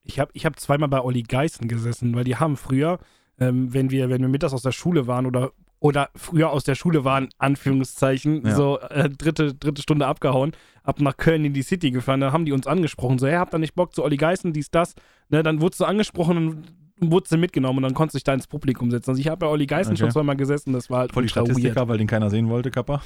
[0.03, 2.99] Ich habe ich hab zweimal bei Olli Geißen gesessen, weil die haben früher,
[3.39, 5.53] ähm, wenn, wir, wenn wir mittags aus der Schule waren oder,
[5.85, 8.55] oder früher aus der Schule waren, Anführungszeichen, Ja.
[8.57, 12.47] so äh, dritte, dritte Stunde abgehauen, ab nach Köln in die City gefahren, da haben
[12.47, 14.95] die uns angesprochen, so, hey, habt ihr nicht Bock zu Olli Geißen, dies, das,
[15.29, 18.33] ne, dann wurdest du angesprochen und wurde sie mitgenommen und dann konntest du dich da
[18.33, 19.11] ins Publikum setzen.
[19.11, 20.01] Also ich habe bei Olli Geißen Okay.
[20.01, 21.49] schon zweimal gesessen, das war halt Voll die ultra weird.
[21.51, 23.03] Statistiker, weil den keiner sehen wollte, Kappa.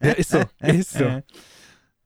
[0.00, 1.22] Ja, ist so, ist so.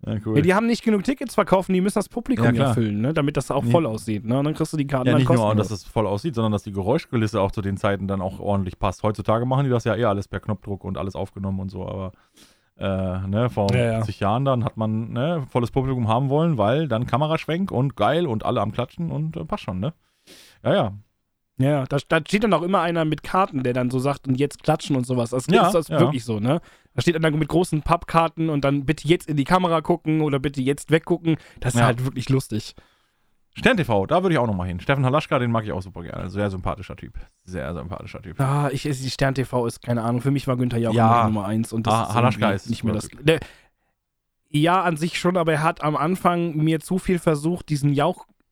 [0.07, 0.37] Ja, cool.
[0.37, 2.75] Ja, die haben nicht genug Tickets verkaufen, die müssen das Publikum Ja, ja, klar.
[2.75, 3.13] füllen, ne?
[3.13, 3.71] damit das auch Nee.
[3.73, 4.25] voll aussieht.
[4.25, 4.39] Ne?
[4.39, 6.63] Und dann kriegst du die Karten Ja, nicht nur, dass es voll aussieht, sondern dass
[6.63, 9.03] die Geräuschkulisse auch zu den Zeiten dann auch ordentlich passt.
[9.03, 12.13] Heutzutage machen die das ja eh alles per Knopfdruck und alles aufgenommen und so, aber
[12.79, 13.93] äh, ne, vor Ja, ja.
[13.95, 18.27] 50 Jahren dann hat man ne, volles Publikum haben wollen, weil dann Kameraschwenk und geil
[18.27, 19.93] und alle am Klatschen und äh, passt schon, ne?
[20.63, 20.93] Ja, ja.
[21.59, 24.35] Ja, da, da steht dann auch immer einer mit Karten, der dann so sagt, und
[24.35, 25.31] jetzt klatschen und sowas.
[25.31, 26.01] Das Ja, ist das ja.
[26.01, 26.61] wirklich so, ne?
[26.95, 30.39] Da steht einer mit großen Pappkarten und dann bitte jetzt in die Kamera gucken oder
[30.39, 31.37] bitte jetzt weggucken.
[31.61, 31.87] Das ist Ja.
[31.87, 32.75] halt wirklich lustig.
[33.55, 34.81] Stern TV, da würde ich auch nochmal hin.
[34.81, 36.29] Steffen Halaschka, den mag ich auch super gerne.
[36.29, 37.15] Sehr sympathischer Typ.
[37.45, 38.39] Sehr sympathischer Typ.
[38.39, 41.25] Ah, ich, die Stern TV ist, keine Ahnung, für mich war Günther Jauch Ja.
[41.25, 43.09] Nummer eins und das Ah, ist Halaschka ist nicht mehr das.
[43.23, 43.41] Der,
[44.51, 47.95] ja, an sich schon, aber er hat am Anfang mir zu viel versucht, diesen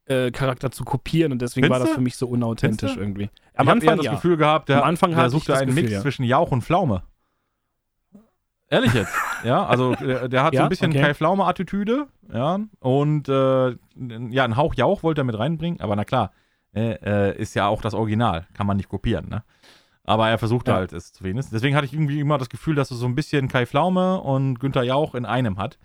[0.09, 3.25] Jauch-Charakter zu kopieren und deswegen war Findest das für mich so unauthentisch irgendwie.
[3.25, 4.15] ich Am eher Anfang das ja.
[4.15, 6.01] Gefühl gehabt, der, Am Anfang der ich suchte einen Gefühl, Mix ja.
[6.01, 7.03] zwischen Jauch und Pflaume.
[8.71, 9.15] Ehrlich jetzt.
[9.45, 11.01] ja, also der, der hat so Ja, ein bisschen okay.
[11.03, 12.61] Kai Pflaume-Attitüde, ja.
[12.81, 16.33] Und äh, ja, einen Hauch Jauch wollte er mit reinbringen, aber na klar,
[16.75, 16.95] äh,
[17.31, 19.45] äh, ist ja auch das Original, kann man nicht kopieren, ne?
[20.07, 20.79] Aber er versuchte Ja.
[20.79, 21.53] halt es zu wenigstens.
[21.53, 24.61] Deswegen hatte ich irgendwie immer das Gefühl, dass er so ein bisschen Kai Pflaume und
[24.61, 25.79] Günther Jauch in einem hat.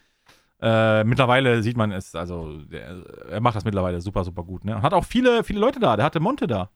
[0.62, 2.98] Äh, mittlerweile sieht man es, also der,
[3.30, 4.66] er macht das mittlerweile super, super gut.
[4.66, 4.82] Ne?
[4.82, 5.96] Hat auch viele, viele Leute da.
[5.96, 6.70] Der hatte Monte da.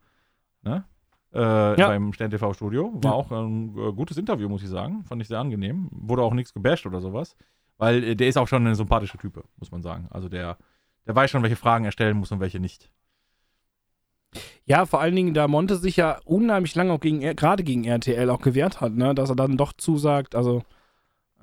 [0.62, 0.86] Ne?
[1.34, 1.40] Äh,
[1.80, 1.88] Ja.
[1.88, 2.92] Beim Stern TV Studio.
[2.96, 3.18] War Ja.
[3.18, 5.04] auch ein äh, gutes Interview, muss ich sagen.
[5.04, 5.90] Fand ich sehr angenehm.
[5.92, 7.36] Wurde auch nichts gebasht oder sowas.
[7.78, 10.08] Weil äh, der ist auch schon eine sympathische Type, muss man sagen.
[10.12, 10.58] Also der,
[11.06, 12.90] der weiß schon, welche Fragen er stellen muss und welche nicht.
[14.66, 18.30] Ja, vor allen Dingen, da Monte sich ja unheimlich lange auch gegen, gerade gegen RTL
[18.30, 19.14] auch gewehrt hat, ne?
[19.14, 20.64] dass er dann doch zusagt, also,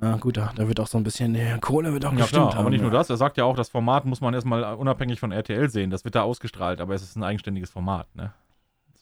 [0.03, 2.49] ja gut, da, da wird auch so ein bisschen, ja, Kohle wird auch Ja, gestimmt
[2.51, 2.89] klar, aber haben, nicht ja.
[2.89, 3.11] nur das.
[3.11, 5.91] Er sagt ja auch, das Format muss man erstmal unabhängig von RTL sehen.
[5.91, 8.33] Das wird da ausgestrahlt, aber es ist ein eigenständiges Format, ne?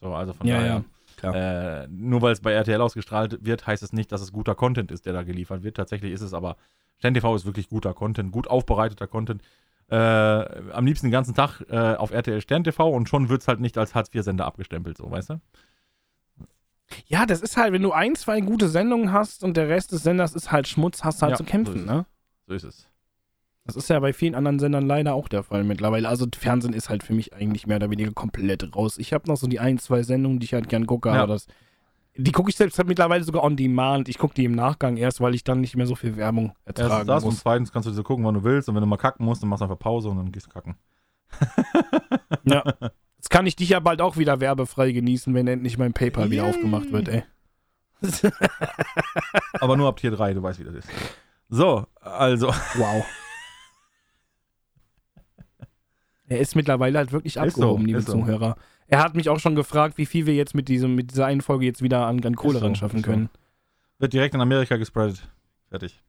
[0.01, 0.85] So, also von Ja, daher.
[1.23, 1.83] ja.
[1.83, 4.93] Äh, nur weil es bei RTL ausgestrahlt wird, heißt es nicht, dass es guter Content
[4.93, 5.77] ist, der da geliefert wird.
[5.77, 6.57] Tatsächlich ist es aber,
[6.99, 9.43] Stern TV ist wirklich guter Content, gut aufbereiteter Content.
[9.91, 13.49] Äh, am liebsten den ganzen Tag äh, auf RTL Stern TV und schon wird es
[13.49, 15.41] halt nicht als Hartz-IV-Sender abgestempelt, so, weißt du?
[17.07, 20.03] Ja, das ist halt, wenn du ein, zwei gute Sendungen hast und der Rest des
[20.03, 22.07] Senders ist halt Schmutz, hast du halt Ja, zu so kämpfen, ist ne?
[22.47, 22.87] So ist es.
[23.67, 26.09] Das ist ja bei vielen anderen Sendern leider auch der Fall mittlerweile.
[26.09, 28.97] Also Fernsehen ist halt für mich eigentlich mehr oder weniger komplett raus.
[28.97, 31.23] Ich habe noch so die ein, zwei Sendungen, die ich halt gern gucke, Ja.
[31.23, 31.47] aber das.
[32.17, 34.09] Die gucke ich selbst halt mittlerweile sogar on demand.
[34.09, 37.07] Ich gucke die im Nachgang erst, weil ich dann nicht mehr so viel Werbung ertragen
[37.07, 37.41] das und muss.
[37.41, 39.51] zweitens kannst du diese gucken, wann du willst und wenn du mal kacken musst, dann
[39.51, 40.75] machst du einfach Pause und dann gehst du kacken.
[42.45, 42.65] Ja.
[43.29, 46.45] Jetzt kann ich dich ja bald auch wieder werbefrei genießen, wenn endlich mein PayPal wieder
[46.45, 47.25] aufgemacht wird, ey.
[49.61, 50.89] Aber nur ab Tier 3, du weißt, wie das ist.
[51.51, 52.47] So, also.
[52.47, 53.05] Wow.
[56.31, 58.13] Er ist mittlerweile halt wirklich Ist so, abgehoben, liebe ist so.
[58.13, 58.57] Zuhörer.
[58.87, 61.41] Er hat mich auch schon gefragt, wie viel wir jetzt mit, diesem, mit dieser einen
[61.43, 63.11] Folge jetzt wieder an, an Kohle so, ran schaffen ist so.
[63.11, 63.31] können.
[63.99, 65.29] Wird direkt in Amerika gespreadet.
[65.69, 66.03] Fertig.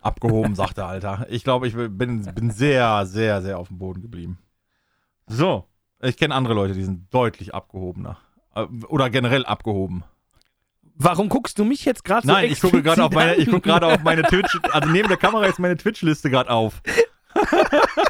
[0.00, 1.26] Abgehoben, sagt er, Alter.
[1.28, 4.38] Ich glaube, ich bin, bin sehr, sehr, sehr auf dem Boden geblieben.
[5.26, 5.66] So.
[6.00, 8.18] Ich kenne andere Leute, die sind deutlich abgehobener.
[8.54, 10.04] Äh, Oder generell abgehoben.
[11.00, 13.60] Warum guckst du mich jetzt gerade so Nein, ich gucke gerade auf meine, ich gucke
[13.60, 16.82] gerade auf meine Twitch, also neben der Kamera ist meine Twitch-Liste gerade auf.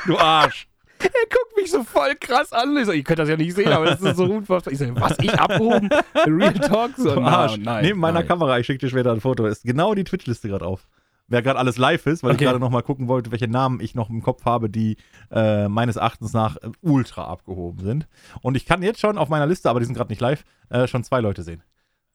[0.07, 0.68] du Arsch.
[1.01, 2.76] Er guckt mich so voll krass an.
[2.76, 4.72] Ich so, ihr könnt das ja nicht sehen, aber das ist so unfassbar.
[4.72, 5.91] Ich so, was, ich abgehoben?
[6.26, 6.93] Real Talk?
[6.97, 7.57] So, Du Arsch.
[7.59, 8.28] nein, Neben meiner nein.
[8.28, 10.89] Kamera, ich schicke dir später ein Foto, ist genau die Twitch-Liste gerade auf.
[11.30, 12.44] Wer gerade alles live ist, weil Okay.
[12.44, 14.96] ich gerade nochmal gucken wollte, welche Namen ich noch im Kopf habe, die
[15.30, 18.08] äh, meines Erachtens nach äh, ultra abgehoben sind.
[18.40, 20.86] Und ich kann jetzt schon auf meiner Liste, aber die sind gerade nicht live, äh,
[20.86, 21.62] schon zwei Leute sehen.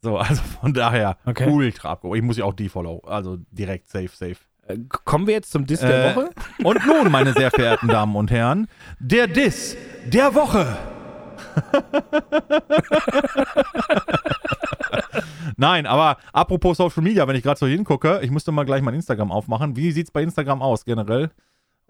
[0.02, 1.48] So, also von daher Okay.
[1.50, 2.18] ultra abgehoben.
[2.20, 4.38] Ich muss ja auch die follow, also direkt safe, safe.
[4.66, 6.30] Äh, Kommen wir jetzt zum Diss der Äh, Woche?
[6.64, 8.68] Und nun, meine sehr verehrten Damen und Herren,
[9.00, 10.76] der Diss der Woche.
[15.58, 18.94] Nein, aber apropos Social Media, wenn ich gerade so hingucke, ich müsste mal gleich mein
[18.94, 19.76] Instagram aufmachen.
[19.76, 21.32] Wie sieht's bei Instagram aus generell?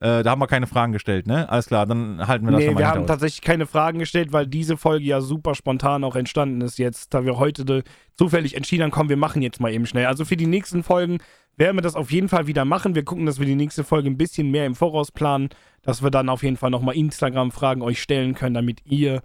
[0.01, 1.47] Äh, da haben wir keine Fragen gestellt, ne?
[1.49, 3.07] Alles klar, dann halten wir das Nee, schon mal wir haben uns.
[3.07, 7.23] tatsächlich keine Fragen gestellt, weil diese Folge ja super spontan auch entstanden ist jetzt, da
[7.23, 7.83] wir heute
[8.15, 10.07] zufällig entschieden haben, komm, wir machen jetzt mal eben schnell.
[10.07, 11.19] Also für die nächsten Folgen
[11.55, 12.95] werden wir das auf jeden Fall wieder machen.
[12.95, 15.49] Wir gucken, dass wir die nächste Folge ein bisschen mehr im Voraus planen,
[15.83, 19.21] dass wir dann auf jeden Fall nochmal Instagram-Fragen euch stellen können, damit ihr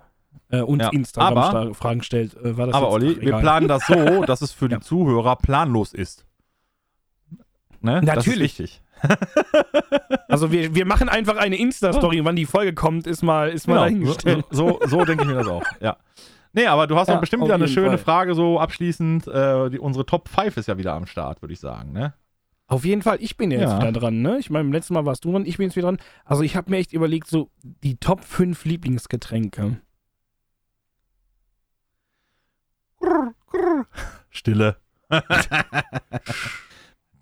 [0.51, 2.35] äh, uns Ja, Instagram-Fragen stellt.
[2.37, 4.79] Äh, war das Aber Olli, wir planen das so, dass es für Ja.
[4.79, 6.25] die Zuhörer planlos ist.
[7.81, 8.01] Ne?
[8.05, 8.83] Das ist Natürlich.
[10.29, 13.75] Also wir, wir machen einfach eine Insta-Story, wann die Folge kommt, ist mal, ist mal
[13.75, 14.45] Genau, dahingestellt.
[14.51, 15.63] so, so, so denke ich mir das auch.
[15.81, 15.97] Ja.
[16.53, 17.99] Nee, aber du hast Ja, doch bestimmt wieder eine schöne Fall.
[17.99, 19.27] Frage so abschließend.
[19.29, 22.13] Äh, die, unsere Top 5 ist ja wieder am Start, würde ich sagen, ne?
[22.67, 23.79] Auf jeden Fall, ich bin ja jetzt Ja.
[23.79, 24.39] wieder dran, ne?
[24.39, 25.99] Ich meine, beim letzten Mal warst du dran, ich bin jetzt wieder dran.
[26.27, 29.79] Also ich habe mir echt überlegt, so die Top 5 Lieblingsgetränke.
[34.39, 34.77] Stille.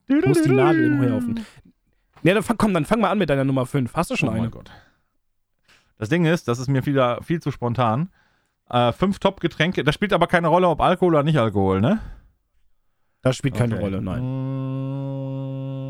[0.09, 1.45] Du musst die Nadel im Heuhaufen.
[2.23, 3.95] Ja, dann fang, komm, dann fang mal an mit deiner Nummer 5.
[3.95, 4.43] Hast du schon oh eine?
[4.43, 4.71] mein Gott.
[5.99, 8.11] Das Ding ist, das ist mir wieder viel zu spontan.
[8.69, 12.01] Äh, fünf Top-Getränke, das spielt aber keine Rolle, ob Alkohol oder nicht Alkohol, ne?
[13.23, 13.85] Das spielt keine Okay.
[13.85, 14.23] Rolle, nein.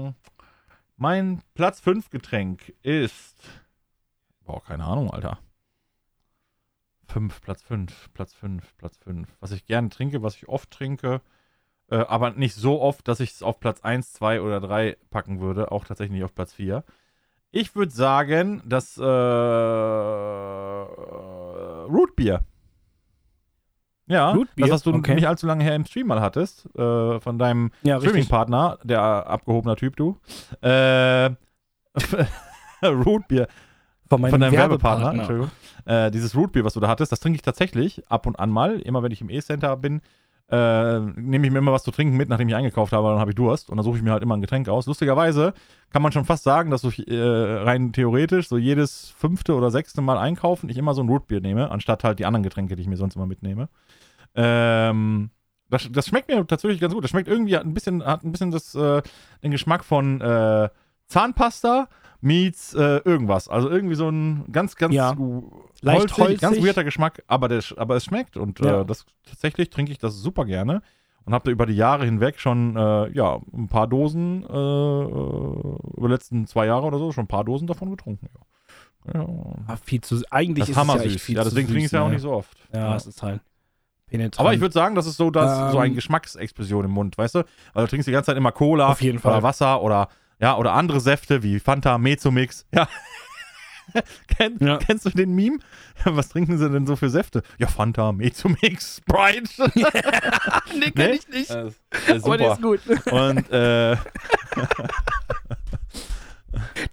[0.09, 0.15] Mm,
[0.97, 3.37] Mein Platz 5 Getränk ist.
[4.45, 5.39] Boah, keine Ahnung, Alter.
[7.07, 9.29] 5, Platz 5, Platz 5, Platz 5.
[9.41, 11.21] Was ich gerne trinke, was ich oft trinke,
[11.91, 15.41] äh, aber nicht so oft, dass ich es auf Platz 1, 2 oder 3 packen
[15.41, 16.85] würde, auch tatsächlich nicht auf Platz 4.
[17.53, 19.03] Ich würde sagen, das äh,
[21.89, 22.41] Rootbier.
[24.09, 24.67] Ja, Rootbier?
[24.67, 25.15] das, was du Okay.
[25.15, 27.99] nicht allzu lange her im Stream mal hattest, äh, von deinem Ja.
[28.01, 30.17] Streaming-Partner, der abgehobener Typ, du.
[30.61, 31.31] Äh,
[32.85, 33.49] Rootbier
[34.09, 35.21] Von meinem von deinem Werbepartner, Werbepartner.
[35.21, 35.51] Entschuldigung.
[35.85, 38.81] Äh, dieses Rootbier, was du da hattest, das trinke ich tatsächlich ab und an mal.
[38.81, 40.01] Immer wenn ich im E-Center bin,
[40.49, 43.33] äh, nehme ich mir immer was zu trinken mit, nachdem ich eingekauft habe, dann habe
[43.33, 44.87] ich Durst und dann suche ich mir halt immer ein Getränk aus.
[44.87, 45.55] Lustigerweise
[45.91, 50.03] kann man schon fast sagen, dass ich äh, rein theoretisch so jedes fünfte oder sechste
[50.03, 52.89] Mal einkaufen, ich immer so ein Rootbier nehme, anstatt halt die anderen Getränke, die ich
[52.89, 53.69] mir sonst immer mitnehme.
[54.37, 55.31] Ähm,
[55.69, 57.03] das, das schmeckt mir tatsächlich ganz gut.
[57.03, 59.03] Das schmeckt irgendwie hat ein bisschen, hat ein bisschen das, äh,
[59.43, 60.69] den Geschmack von äh,
[61.09, 61.89] Zahnpasta
[62.27, 63.49] meets äh, irgendwas.
[63.49, 65.15] Also irgendwie so ein ganz, ganz Ja.
[65.81, 66.65] Leicht holzig, ganz holzig.
[66.67, 68.81] weirder Geschmack, aber, der, aber es schmeckt und Ja.
[68.81, 70.83] äh, das tatsächlich trinke ich das super gerne
[71.25, 75.07] und habe da über die Jahre hinweg schon äh, ja ein paar Dosen äh, äh,
[75.97, 78.29] über die letzten zwei Jahre oder so schon ein paar Dosen davon getrunken.
[79.15, 79.27] Ja, ja.
[79.69, 82.03] Ah, viel zu, eigentlich Das ist es ja viel Ja, deswegen trinke ich es ja
[82.03, 82.15] auch ne?
[82.15, 82.57] nicht so oft.
[82.75, 83.41] Ja, es ist halt
[84.09, 84.41] penetrant.
[84.41, 87.37] Aber ich würde sagen, das ist so, das, so eine Ähm, Geschmacksexplosion im Mund, weißt
[87.37, 87.45] du?
[87.73, 90.09] Weil du trinkst die ganze Zeit immer Cola oder Wasser oder
[90.41, 92.67] ja, oder andere Säfte wie Fanta, Mezomix.
[92.75, 92.89] Ja.
[94.27, 94.79] Kenn, Ja.
[94.79, 95.59] Kennst du den Meme?
[96.05, 97.43] Was trinken sie denn so für Säfte?
[97.59, 99.73] Ja, Fanta, Mezomix, Sprite.
[100.79, 101.51] nee, kenn ich nicht.
[101.51, 101.67] Äh,
[102.09, 102.75] äh, Aber der super.
[102.75, 103.13] ist gut.
[103.13, 103.97] Und äh,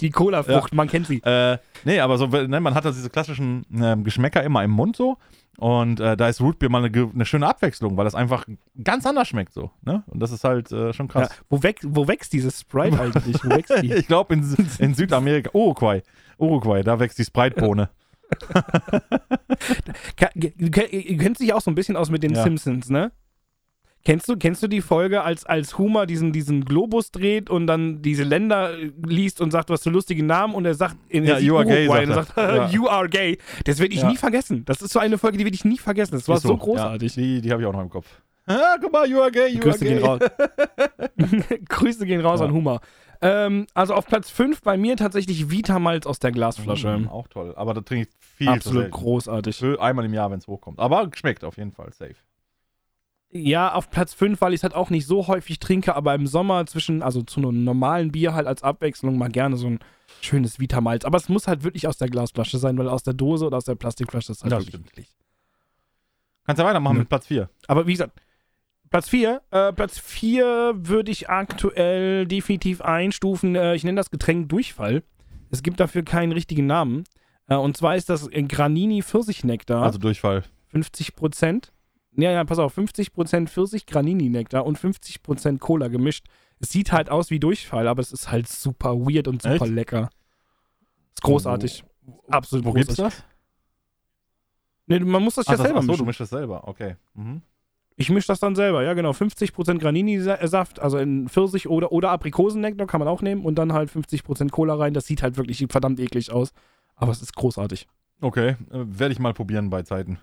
[0.02, 1.22] Die Cola-Frucht, man kennt sie.
[1.24, 4.96] Äh, nee, aber so, ne, man hat da diese klassischen ähm, Geschmäcker immer im Mund
[4.96, 5.18] so.
[5.58, 8.46] Und äh, da ist Rootbeer mal eine, eine schöne Abwechslung, weil das einfach
[8.84, 9.70] ganz anders schmeckt so.
[9.84, 10.04] Ne?
[10.08, 11.30] Und das ist halt äh, schon Ja, krass.
[11.50, 13.44] wo, wächst, wo wächst dieses Sprite eigentlich?
[13.44, 13.92] Wo wächst die?
[13.94, 16.02] Ich glaube in, in Südamerika, Uruguay.
[16.40, 17.90] Uruguay, da wächst die Sprite-Bohne.
[20.58, 20.70] Du
[21.18, 22.44] kennst dich auch so ein bisschen aus mit den Ja.
[22.44, 23.12] Simpsons, ne?
[24.06, 28.02] Kennst du, kennst du die Folge, als, als Homer diesen, diesen Globus dreht und dann
[28.02, 31.24] diese Länder äh, liest und sagt, du hast so lustige Namen und er sagt, in
[31.24, 32.38] Ja, you are gay, Uruguay und er sagt sagt.
[32.56, 32.68] Ja.
[32.70, 33.38] you are gay.
[33.64, 34.10] Das werde ich Ja.
[34.10, 34.66] nie vergessen.
[34.66, 36.16] Das ist so eine Folge, die werde ich nie vergessen.
[36.16, 37.16] Das war Ist so, großartig.
[37.16, 38.08] Ja, die die habe ich auch noch im Kopf.
[38.46, 40.06] Ah, guck mal, you are gay, you Grüße are gehen gay.
[40.06, 40.20] raus.
[41.70, 42.46] Grüße gehen raus Ja.
[42.48, 42.82] an Homer.
[43.22, 46.98] Ähm, also auf Platz 5 bei mir tatsächlich Vitamalz aus der Glasflasche.
[46.98, 47.54] Mm, auch toll.
[47.56, 49.56] Aber da trinke ich viel zu Absolut großartig.
[49.56, 50.80] Für einmal im Jahr, wenn es hochkommt.
[50.80, 52.16] Aber schmeckt auf jeden Fall safe.
[53.36, 56.28] Ja, auf Platz 5, weil ich es halt auch nicht so häufig trinke, aber im
[56.28, 59.80] Sommer zwischen, also zu einem normalen Bier halt als Abwechslung mal gerne so ein
[60.22, 61.04] schönes Vitamalz.
[61.04, 63.66] Aber es muss halt wirklich aus der Glasflasche sein, weil aus der Dose oder aus
[63.66, 65.08] der Plastikflasche ist halt Das wirklich eklig.
[66.46, 67.00] Kannst ja weitermachen Nö.
[67.00, 67.50] mit Platz 4.
[67.68, 68.22] Aber wie gesagt,
[68.92, 73.56] Platz 4, äh, Platz 4 würde ich aktuell definitiv einstufen.
[73.56, 75.02] Äh, ich nenne das Getränk Durchfall.
[75.50, 77.06] Es gibt dafür keinen richtigen Namen.
[77.48, 79.82] Äh, und zwar ist das Granini Pfirsichnektar.
[79.82, 80.44] Also Durchfall.
[80.68, 81.73] 50 Prozent.
[82.16, 86.26] Ja, ja, pass auf, 50 Prozent Pfirsich Granini-Nektar und 50 Prozent Cola gemischt.
[86.60, 89.68] Es sieht halt aus wie Durchfall, aber es ist halt super weird und super Echt?
[89.68, 90.10] lecker.
[91.16, 91.84] Ist großartig.
[92.30, 93.20] Absolut Wo gibt's großartig.
[93.20, 93.26] das?
[94.86, 96.00] Nee, man muss das ja Ach, das, selber ach so, mischen.
[96.00, 96.68] du mischst das selber.
[96.68, 96.96] Okay.
[97.14, 97.42] Mhm.
[97.96, 99.12] Ich mische das dann selber, ja genau.
[99.12, 103.90] 50% Granini-Saft, also in Pfirsich oder, oder Aprikosennektar kann man auch nehmen und dann halt
[103.92, 104.94] 50% Cola rein.
[104.94, 106.54] Das sieht halt wirklich verdammt eklig aus.
[106.96, 107.88] Aber es ist großartig.
[108.22, 110.20] Okay, äh, werde ich mal probieren bei Zeiten.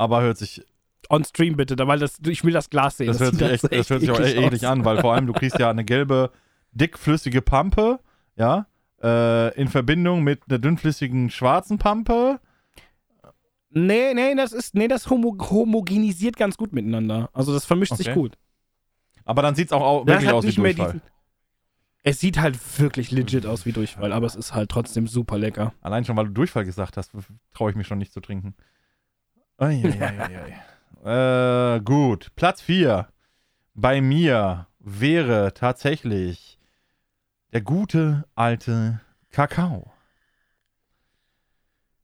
[0.00, 0.62] Aber hört sich,
[1.10, 3.08] On Stream bitte, weil das, ich will das Glas sehen.
[3.08, 4.70] das hört sieht sich, echt, so das hört sich auch echt eklig aus.
[4.72, 6.30] an, weil vor allem du kriegst ja eine gelbe,
[6.72, 8.00] dickflüssige Pampe,
[8.36, 8.66] ja,
[9.02, 12.40] äh, in Verbindung mit einer dünnflüssigen schwarzen Pampe.
[13.70, 17.28] Nee, nee, das ist, nee, das homo homogenisiert ganz gut miteinander.
[17.32, 18.18] Also das vermischt sich Okay.
[18.18, 18.38] gut.
[19.24, 20.86] Aber dann sieht es auch au- Das wirklich aus wie Durchfall.
[20.92, 21.02] diesen-
[22.02, 25.72] Es sieht halt wirklich legit aus wie Durchfall, aber es ist halt trotzdem super lecker.
[25.82, 27.12] Allein schon, weil du Durchfall gesagt hast,
[27.54, 28.54] traue ich mich schon nicht zu trinken.
[29.60, 31.76] Eieieiei.
[31.76, 33.08] äh, gut, Platz 4
[33.74, 36.58] bei mir wäre tatsächlich
[37.52, 39.00] der gute alte
[39.30, 39.92] Kakao.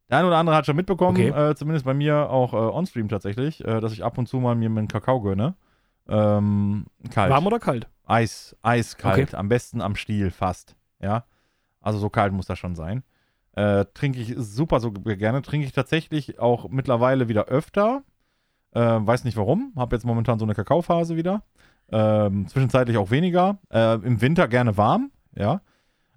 [0.09, 1.51] Der eine oder andere hat schon mitbekommen, Okay.
[1.51, 4.55] äh, zumindest bei mir auch äh, on-stream tatsächlich, äh, dass ich ab und zu mal
[4.55, 5.55] mir einen Kakao gönne.
[6.09, 7.33] Ähm, kalt.
[7.33, 7.89] Warm oder kalt?
[8.05, 11.25] Eis, eiskalt, am besten am Stiel fast, ja.
[11.81, 13.03] Also so kalt muss das schon sein.
[13.57, 18.03] Äh, trinke ich super so gerne, trinke ich tatsächlich auch mittlerweile wieder öfter.
[18.73, 19.73] Äh, weiß nicht warum.
[19.77, 21.43] Habe jetzt momentan so eine Kakaophase wieder.
[21.91, 23.59] Ähm, zwischenzeitlich auch weniger.
[23.73, 25.63] Äh, Im Winter gerne warm, ja.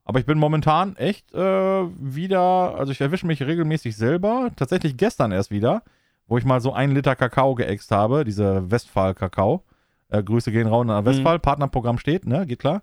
[0.04, 4.50] Aber ich bin momentan echt äh, wieder, also ich erwische mich regelmäßig selber.
[4.56, 5.84] Tatsächlich gestern erst wieder,
[6.28, 9.64] wo ich mal so einen Liter Kakao geäxt habe, diese Westphal-Kakao.
[10.10, 12.46] Äh, Grüße gehen raus an Westphal, Partnerprogramm steht, ne?
[12.48, 12.82] Geht klar.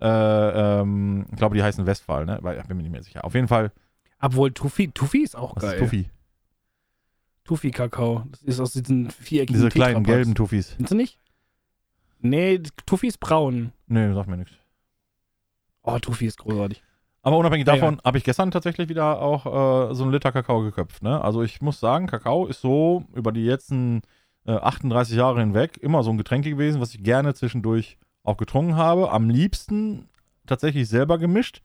[0.00, 2.38] Äh, ähm, ich glaube, die heißen Westphal, ne?
[2.42, 3.24] Weil, ich bin mir nicht mehr sicher.
[3.24, 3.70] Auf jeden Fall,
[4.20, 5.74] Obwohl Tuffy, Tuffy ist auch was geil.
[5.74, 6.10] ist Tuffy?
[7.44, 8.24] Tuffy-Kakao.
[8.30, 10.70] Das ist aus diesen viereckigen Diese kleinen gelben Tuffis.
[10.70, 11.18] Findest du nicht?
[12.20, 13.72] Nee, Tuffy ist braun.
[13.86, 14.54] Nee, sagt mir nichts.
[15.82, 16.82] Oh, Tuffy ist großartig.
[17.22, 20.62] Aber unabhängig Ja, davon habe ich gestern tatsächlich wieder auch äh, so einen Liter Kakao
[20.62, 21.02] geköpft.
[21.02, 21.20] Ne?
[21.20, 24.02] Also ich muss sagen, Kakao ist so über die letzten
[24.46, 28.76] äh, 38 Jahre hinweg immer so ein Getränk gewesen, was ich gerne zwischendurch auch getrunken
[28.76, 29.10] habe.
[29.12, 30.08] Am liebsten
[30.46, 31.62] tatsächlich selber gemischt.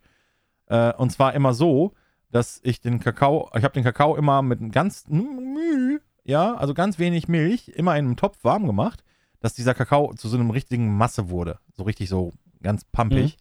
[0.67, 1.93] Äh, und zwar immer so,
[2.31, 6.73] dass ich den Kakao, ich habe den Kakao immer mit einem ganz Müh, ja, also
[6.73, 9.03] ganz wenig Milch, immer in einem Topf warm gemacht,
[9.39, 11.59] dass dieser Kakao zu so einem richtigen Masse wurde.
[11.73, 13.37] So richtig so ganz pumpig.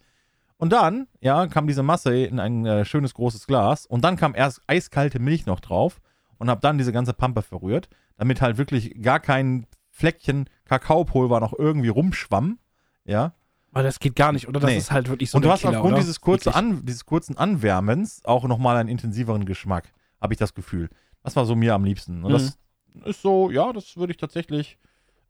[0.57, 4.35] Und dann, ja, kam diese Masse in ein äh, schönes großes Glas und dann kam
[4.35, 6.01] erst eiskalte Milch noch drauf
[6.37, 11.53] und habe dann diese ganze Pampe verrührt, damit halt wirklich gar kein Fleckchen Kakaopulver noch
[11.57, 12.59] irgendwie rumschwamm,
[13.05, 13.33] ja.
[13.73, 14.59] Aber das geht gar nicht, oder?
[14.59, 14.77] Das Nee.
[14.77, 16.01] ist halt wirklich so und du hast Killer, aufgrund oder?
[16.01, 16.53] dieses, kurze.
[16.55, 20.89] An, dieses kurzen Anwärmens auch nochmal einen intensiveren Geschmack, habe ich das Gefühl.
[21.23, 22.23] Das war so mir am liebsten.
[22.23, 22.57] Und das
[22.93, 23.03] Mhm.
[23.05, 24.77] ist so, ja, das würde ich tatsächlich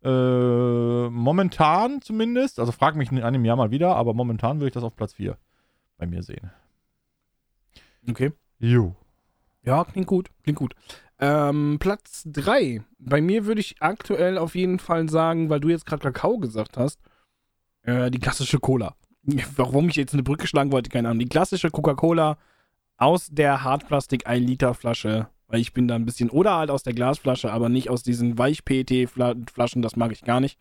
[0.04, 4.74] äh, momentan zumindest, also frag mich in einem Jahr mal wieder, aber momentan würde ich
[4.74, 5.38] das auf Platz 4
[6.00, 6.50] bei mir sehen.
[8.10, 8.32] Okay.
[8.58, 8.96] Jo.
[9.64, 10.30] Ja, klingt gut.
[10.44, 10.74] Klingt gut.
[11.20, 12.82] Ähm, Platz 3.
[12.98, 16.78] Bei mir würde ich aktuell auf jeden Fall sagen, weil du jetzt gerade Kakao gesagt
[16.78, 17.00] hast,
[17.84, 18.96] äh, die klassische Cola.
[19.56, 21.20] Warum ich jetzt eine Brücke schlagen wollte, keine Ahnung.
[21.20, 22.38] Die klassische Coca-Cola
[22.98, 26.84] aus der Hartplastik 1 Liter Flasche, weil ich bin da ein bisschen, oder halt aus
[26.84, 30.60] der Glasflasche, aber nicht aus diesen Weich-PET-Flaschen, das mag ich gar nicht.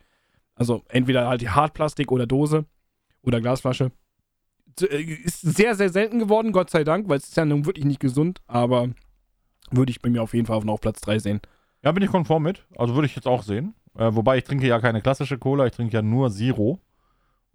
[0.54, 2.64] Also entweder halt die Hartplastik oder Dose
[3.22, 3.92] oder Glasflasche.
[4.80, 7.84] Äh, Ist sehr, sehr selten geworden, Gott sei Dank, weil es ist ja nun wirklich
[7.84, 8.88] nicht gesund, aber
[9.70, 11.40] würde ich bei mir auf jeden Fall auf noch Platz 3 sehen.
[11.82, 12.66] Ja, bin ich konform mit.
[12.76, 13.74] Also würde ich jetzt auch sehen.
[13.96, 16.80] Äh, wobei ich trinke ja keine klassische Cola, ich trinke ja nur Zero.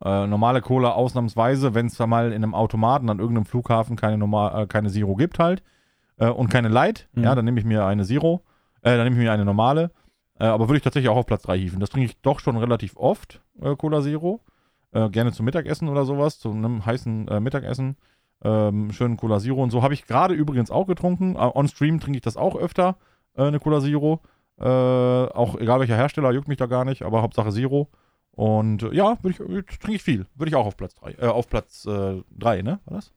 [0.03, 4.17] Äh, normale Cola ausnahmsweise, wenn es da mal in einem Automaten an irgendeinem Flughafen keine,
[4.17, 5.63] normal, äh, keine Zero gibt halt.
[6.17, 7.23] Äh, und keine Light, Mhm.
[7.23, 8.43] ja, dann nehme ich mir eine Zero.
[8.81, 9.91] Äh, dann nehme ich mir eine normale.
[10.39, 11.79] Äh, aber würde ich tatsächlich auch auf Platz 3 hieven.
[11.79, 14.41] Das trinke ich doch schon relativ oft, äh, Cola Zero.
[14.91, 17.97] Äh, gerne zum Mittagessen oder sowas, zu einem heißen Mittagessen.
[18.43, 19.81] Ähm, schönen Cola Zero und so.
[19.81, 21.35] Habe ich gerade übrigens auch getrunken.
[21.37, 22.97] On Stream trinke ich das auch öfter,
[23.35, 24.19] eine Cola Zero.
[24.59, 27.89] Äh, auch egal welcher Hersteller, juckt mich da gar nicht, aber Hauptsache Zero.
[28.35, 30.25] Und äh, ja, ich, äh, trinke ich viel.
[30.35, 31.11] Würde ich auch auf Platz 3.
[31.13, 32.79] Äh, auf Platz 3, ne?
[32.85, 33.13] War das?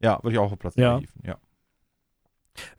[0.00, 0.98] Ja, würde ich auch auf Platz 3 Ja.
[0.98, 1.38] hieven, ja.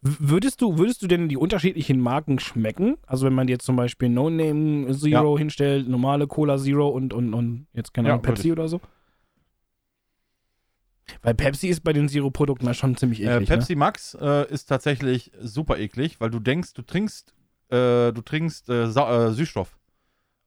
[0.02, 2.98] Würdest du, würdest du denn die unterschiedlichen Marken schmecken?
[3.06, 7.34] Also wenn man jetzt zum Beispiel No Name Zero hinstellt, normale Cola Zero und, und,
[7.34, 8.82] und jetzt keine Ja, Ahnung, Pepsi oder so?
[11.22, 13.50] Weil Pepsi ist bei den Zero-Produkten ja schon ziemlich Äh, eklig.
[13.50, 17.34] Pepsi Max äh, ist tatsächlich super eklig, weil du denkst, du trinkst,
[17.70, 19.77] äh, du trinkst äh, äh, Süßstoff.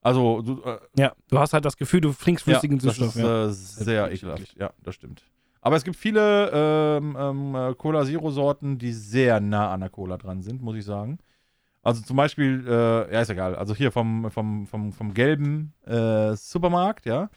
[0.01, 0.79] Also, du, äh?
[0.97, 3.15] Ja, du hast halt das Gefühl, du trinkst flüssigen das Süßstoff.
[3.15, 3.45] ist ja.
[3.45, 4.55] äh, sehr Das ist ekelhaft.
[4.57, 5.23] Ja, das stimmt.
[5.61, 9.89] Aber es gibt viele ähm, ähm, äh, Cola Zero Sorten, die sehr nah an der
[9.89, 11.19] Cola dran sind, muss ich sagen.
[11.83, 13.55] Also zum Beispiel, äh, ja, ist egal.
[13.55, 17.29] Also hier vom, vom, vom, vom gelben äh, Supermarkt, ja.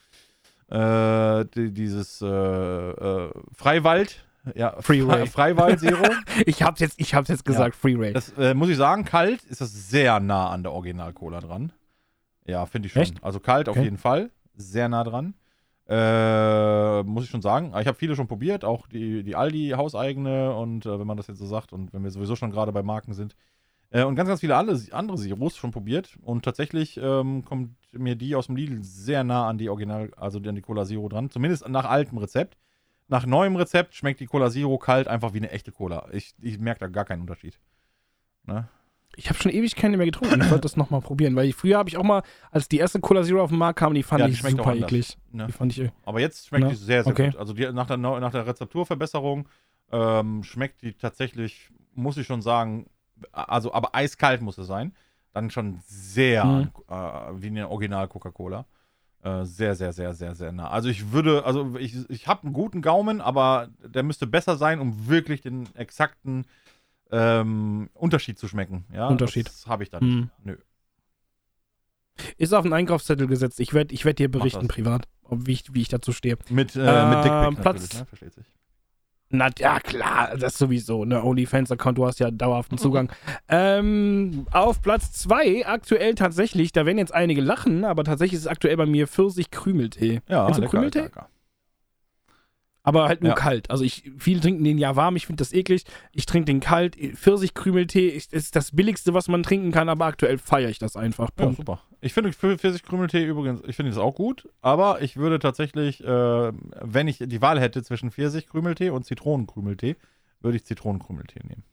[0.69, 5.21] Äh, die, dieses äh, äh, Freiwald, ja, Freeway.
[5.21, 6.03] Fre Freiwald Zero.
[6.47, 8.13] Ich hab's jetzt, ich hab's jetzt gesagt, Free Ray.
[8.13, 11.73] Das äh, muss ich sagen, kalt ist das sehr nah an der Original-Cola dran.
[12.47, 13.03] Ja, finde ich schon.
[13.03, 13.23] Echt?
[13.23, 13.85] Also kalt auf Okay.
[13.85, 14.31] jeden Fall.
[14.55, 15.35] Sehr nah dran.
[15.87, 17.75] Äh, muss ich schon sagen.
[17.79, 21.27] Ich habe viele schon probiert, auch die, die Aldi hauseigene und äh, wenn man das
[21.27, 23.37] jetzt so sagt und wenn wir sowieso schon gerade bei Marken sind.
[23.91, 28.17] Äh, und ganz, ganz viele alle, andere Sirups schon probiert und tatsächlich ähm, kommt mir
[28.17, 31.31] die aus dem Lidl sehr nah an die Original, also an die Cola Zero dran.
[31.31, 32.57] Zumindest nach altem Rezept.
[33.07, 36.09] Nach neuem Rezept schmeckt die Cola Zero kalt einfach wie eine echte Cola.
[36.13, 37.61] Ich, ich merke da gar keinen Unterschied.
[38.45, 38.69] Ne?
[39.17, 40.41] Ich habe schon ewig keine mehr getrunken.
[40.41, 43.01] Ich wollte das nochmal probieren, weil ich, früher habe ich auch mal, als die erste
[43.01, 45.17] Cola Zero auf den Markt kam, die fand Ja, die ich super eklig.
[45.33, 45.47] Ne?
[45.47, 47.31] Die fand ich, äh, Aber jetzt schmeckt Ja, die sehr, sehr okay.
[47.31, 47.37] gut.
[47.37, 49.49] Also die, nach, der, nach der Rezepturverbesserung
[49.93, 52.87] ähm, schmeckt die tatsächlich, muss ich schon sagen,
[53.33, 54.95] also aber eiskalt muss es sein.
[55.33, 56.71] Dann schon sehr Mhm.
[56.89, 56.95] äh,
[57.43, 58.67] wie eine Original Coca-Cola.
[59.23, 60.69] Äh, sehr, sehr, sehr, sehr, sehr nah.
[60.69, 64.81] Also ich würde, also ich, ich habe einen guten Gaumen, aber der müsste besser sein,
[64.81, 66.45] um wirklich den exakten
[67.11, 68.85] ähm, Unterschied zu schmecken.
[68.93, 69.47] Ja, Unterschied.
[69.49, 70.15] Das habe ich da nicht.
[70.15, 70.31] Mhm.
[70.43, 70.57] Nö.
[72.39, 73.59] ist auf den Einkaufszettel gesetzt.
[73.61, 76.37] Ich werde ich werd dir berichten privat, ob, wie, ich, wie ich dazu stehe.
[76.51, 78.07] Mit, äh, Äh, mit Dickpick Platz- natürlich, ne?
[78.07, 78.47] Versteht sich.
[79.31, 81.05] Na ja, klar, das sowieso.
[81.05, 81.21] Ne?
[81.25, 83.11] OnlyFans-Account, du hast ja dauerhaften Zugang.
[83.49, 88.47] ähm, auf Platz 2 aktuell tatsächlich, da werden jetzt einige lachen, aber tatsächlich ist es
[88.47, 90.21] aktuell bei mir Pfirsich-Krümeltee.
[90.29, 91.01] Ja, Kennst du lecker, Krümeltee?
[91.01, 91.29] lecker.
[92.87, 93.35] Aber halt nur Ja.
[93.35, 93.71] kalt.
[93.71, 95.85] Also ich, viele trinken den ja warm, ich finde das eklig.
[96.13, 96.97] Ich trinke den kalt.
[96.97, 101.31] Pfirsich-Krümeltee ist, ist das billigste, was man trinken kann, aber aktuell feiere ich das einfach.
[101.41, 101.81] Ja, super.
[102.03, 106.53] Ich finde Pf- Pfirsichkrümeltee übrigens, ich finde das auch gut, aber ich würde tatsächlich, äh,
[106.83, 109.97] wenn ich die Wahl hätte zwischen Pfirsichkrümeltee und Zitronenkrümeltee,
[110.41, 111.65] würde ich Zitronenkrümeltee nehmen.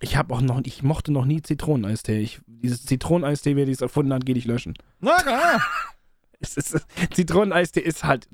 [0.00, 2.20] Ich habe auch noch, ich mochte noch nie Zitroneneistee.
[2.20, 4.74] Ich, dieses Zitroneneistee, wer dies erfunden hat, geht ich löschen.
[5.00, 5.62] Na klar.
[6.56, 8.28] Es ist, Zitroneneistee ist halt.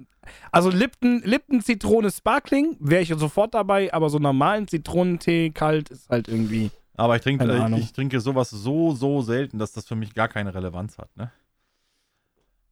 [0.53, 6.09] Also Lipton, Lipton Zitrone Sparkling wäre ich sofort dabei, aber so normalen Zitronentee kalt ist
[6.09, 6.71] halt irgendwie.
[6.97, 10.15] Aber ich trinke, Keine äh, ich trinke sowas so, so selten, dass das für mich
[10.15, 11.33] gar keine Relevanz hat, ne?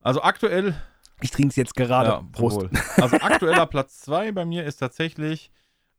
[0.00, 0.74] Also aktuell,
[1.20, 2.10] Ich trinke es jetzt gerade.
[2.10, 2.56] ja, Prost.
[2.56, 2.70] wohl.
[2.96, 5.50] Also aktueller Platz 2 bei mir ist tatsächlich,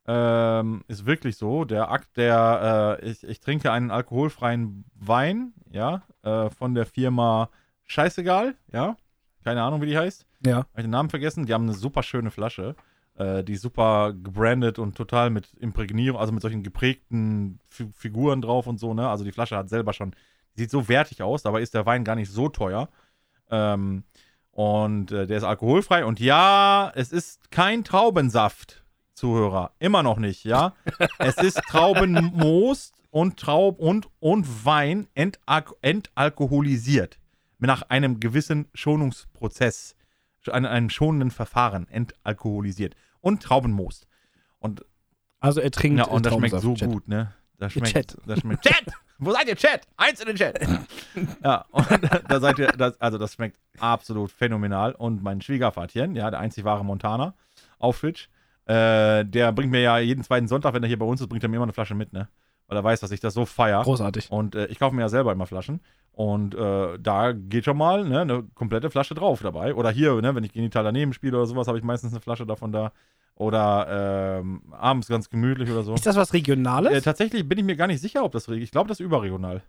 [0.07, 6.03] ähm, ist wirklich so, der Akt der, äh, ich, ich trinke einen alkoholfreien Wein, ja,
[6.23, 7.49] äh, von der Firma
[7.85, 8.95] Scheißegal, ja,
[9.43, 10.25] keine Ahnung, wie die heißt.
[10.45, 10.57] Ja.
[10.57, 11.45] Habe ich den Namen vergessen?
[11.45, 12.75] Die haben eine super schöne Flasche.
[13.19, 18.41] Äh, die ist super gebrandet und total mit Imprägnierung, also mit solchen geprägten Fi Figuren
[18.41, 19.09] drauf und so, ne?
[19.09, 20.15] Also die Flasche hat selber schon,
[20.55, 22.89] sieht so wertig aus, dabei ist der Wein gar nicht so teuer.
[23.51, 24.03] Ähm,
[24.51, 26.05] und äh, der ist alkoholfrei.
[26.05, 28.83] Und ja, es ist kein Traubensaft,
[29.13, 29.71] Zuhörer.
[29.79, 30.73] Immer noch nicht, ja.
[31.17, 37.18] es ist Traubenmoos und Traub und, und Wein entalk entalkoholisiert.
[37.60, 39.95] Nach einem gewissen Schonungsprozess,
[40.49, 42.95] an einem schonenden Verfahren entalkoholisiert.
[43.22, 44.07] Und Traubenmoos.
[44.60, 44.86] Und,
[45.41, 45.99] Also er trinkt.
[45.99, 46.89] ja, und das schmeckt so Chat.
[46.89, 47.34] gut, ne?
[47.57, 48.18] Das schmeckt, Chat.
[48.26, 48.64] Das schmeckt.
[48.64, 48.86] Chat!
[49.18, 49.82] Wo seid ihr, Chat?
[49.97, 50.66] Eins in den Chat.
[51.43, 51.88] ja, und
[52.30, 54.93] da seid ihr, das, also das schmeckt absolut phänomenal.
[54.93, 57.34] Und mein Schwiegervatchen, ja, der einzig wahre Montana
[57.80, 58.30] auf Twitch,
[58.66, 61.43] äh, der bringt mir ja jeden zweiten Sonntag, wenn er hier bei uns ist, bringt
[61.43, 62.30] er mir immer eine Flasche mit, ne?
[62.70, 63.84] Weil er weiß, dass ich das so feier.
[63.84, 64.32] Großartig.
[64.32, 65.82] Und äh, ich kaufe mir ja selber immer Flaschen.
[66.13, 69.74] Und äh, da geht schon mal ne, eine komplette Flasche drauf dabei.
[69.74, 72.45] Oder hier, ne, wenn ich genital daneben spiele oder sowas, habe ich meistens eine Flasche
[72.45, 72.91] davon da.
[73.36, 75.93] Oder ähm, abends ganz gemütlich oder so.
[75.95, 76.93] Ist das was Regionales?
[76.93, 78.47] Äh, tatsächlich bin ich mir gar nicht sicher, ob das.
[78.49, 79.63] Ich glaube, das ist überregional.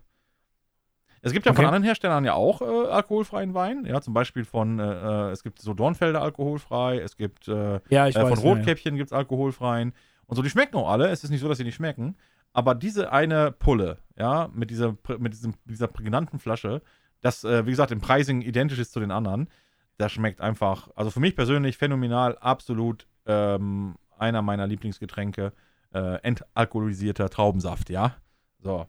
[1.23, 1.67] Es gibt ja von Okay.
[1.67, 3.85] anderen Herstellern ja auch äh, alkoholfreien Wein.
[3.85, 4.83] Ja, zum Beispiel von, äh,
[5.29, 8.27] äh, es gibt so Dornfelder alkoholfrei, es gibt äh, ja, ich weiß.
[8.27, 8.49] von ja, ja.
[8.49, 9.93] Rotkäppchen gibt es alkoholfreien.
[10.25, 11.09] Und so, die schmecken auch alle.
[11.09, 12.15] Es ist nicht so, dass sie nicht schmecken.
[12.53, 16.81] Aber diese eine Pulle, ja, mit dieser, mit diesem, dieser prägnanten Flasche,
[17.21, 19.49] das, äh, wie gesagt, im Pricing identisch ist zu den anderen,
[19.97, 25.53] das schmeckt einfach, also für mich persönlich phänomenal, absolut ähm, einer meiner Lieblingsgetränke.
[25.93, 28.15] Äh, entalkoholisierter Traubensaft, ja.
[28.59, 28.87] So.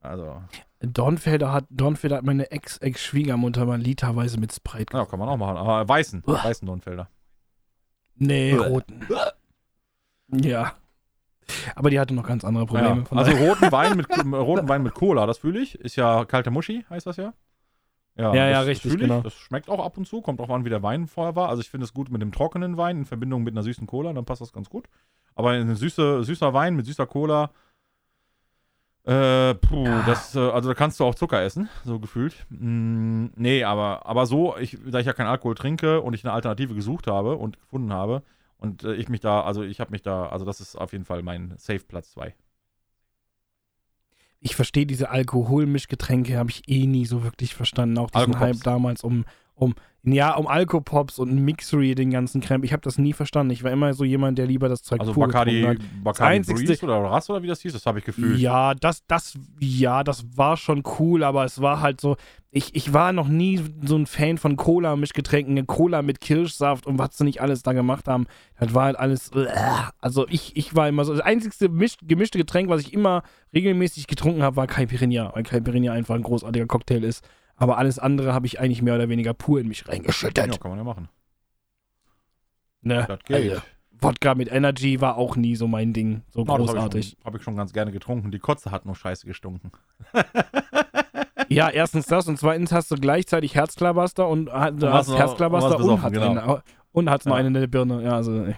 [0.00, 0.42] Also,
[0.80, 4.96] Dornfelder hat, Dornfelder hat meine Ex-Ex-Schwiegermutter mal literweise mit Sprite.
[4.96, 5.58] ja, kann man auch machen.
[5.58, 6.42] Aber weißen, Uah.
[6.42, 7.10] weißen Dornfelder.
[8.14, 8.66] Nee, Uah.
[8.68, 9.06] roten.
[10.28, 10.74] Ja.
[11.74, 13.04] Aber die hatte noch ganz andere Probleme.
[13.10, 15.74] Ja, also roten Wein, mit, roten Wein mit Cola, das fühle ich.
[15.76, 17.32] Ist ja kalte Muschi, heißt das ja.
[18.16, 19.20] Ja, ja, das, richtig, das genau.
[19.22, 21.48] Das schmeckt auch ab und zu, kommt auch an, wie der Wein vorher war.
[21.48, 24.12] Also ich finde es gut mit dem trockenen Wein in Verbindung mit einer süßen Cola,
[24.12, 24.88] dann passt das ganz gut.
[25.34, 27.50] Aber ein süße, süßer Wein mit süßer Cola,
[29.04, 30.02] äh, puh, Ja.
[30.06, 32.46] das, äh, also da kannst du auch Zucker essen, so gefühlt.
[32.50, 36.34] Mm, nee, aber, aber so, ich, da ich ja keinen Alkohol trinke und ich eine
[36.34, 38.22] Alternative gesucht habe und gefunden habe
[38.60, 41.04] und äh, ich mich da, also ich habe mich da, also das ist auf jeden
[41.04, 42.34] Fall mein Safe Platz 2.
[44.40, 47.98] ich verstehe diese Alkoholmischgetränke, habe ich eh nie so wirklich verstanden.
[47.98, 48.40] Auch diesen Alkopops.
[48.40, 49.26] Hype damals um,
[49.60, 52.64] um, ja, um Alkopops und Mixery, den ganzen Krempel.
[52.64, 53.52] Ich habe das nie verstanden.
[53.52, 55.76] Ich war immer so jemand, der lieber das Zeug Also pur Bacardi, hat.
[56.02, 58.38] Bacardi einzigste- Breeze oder Ras oder wie das hieß, das habe ich gefühlt.
[58.38, 62.16] Ja, das, das, ja, das war schon cool, aber es war halt so,
[62.50, 67.18] ich, ich war noch nie so ein Fan von Cola-Mischgetränken, Cola mit Kirschsaft und was
[67.18, 68.26] sie nicht alles da gemacht haben.
[68.58, 69.30] Das war halt alles,
[70.00, 73.22] also ich, ich war immer so, das einzigste misch, gemischte Getränk, was ich immer
[73.54, 77.22] regelmäßig getrunken habe, war Caipirinha, weil Caipirinha einfach ein großartiger Cocktail ist.
[77.60, 80.60] Aber alles andere habe ich eigentlich mehr oder weniger pur in mich Ja, reingeschüttet.
[80.60, 81.08] kann man ja machen.
[82.82, 83.04] Ne?
[83.06, 83.50] Das geht.
[83.52, 83.62] Also,
[84.00, 86.82] Wodka mit Energy war auch nie so mein Ding, so Ja, das großartig.
[86.82, 88.30] Habe ich, schon- hab ich schon ganz gerne getrunken.
[88.32, 89.70] Die Kotze hat nur scheiße gestunken.
[91.52, 95.78] Ja, erstens das und zweitens hast du gleichzeitig Herzklabaster und, hat- Und hast noch- Herzklabaster
[95.78, 96.30] und und, hat genau.
[96.30, 97.34] eine, und noch Ja.
[97.34, 98.04] eine in der Birne.
[98.04, 98.54] Ja, also äh,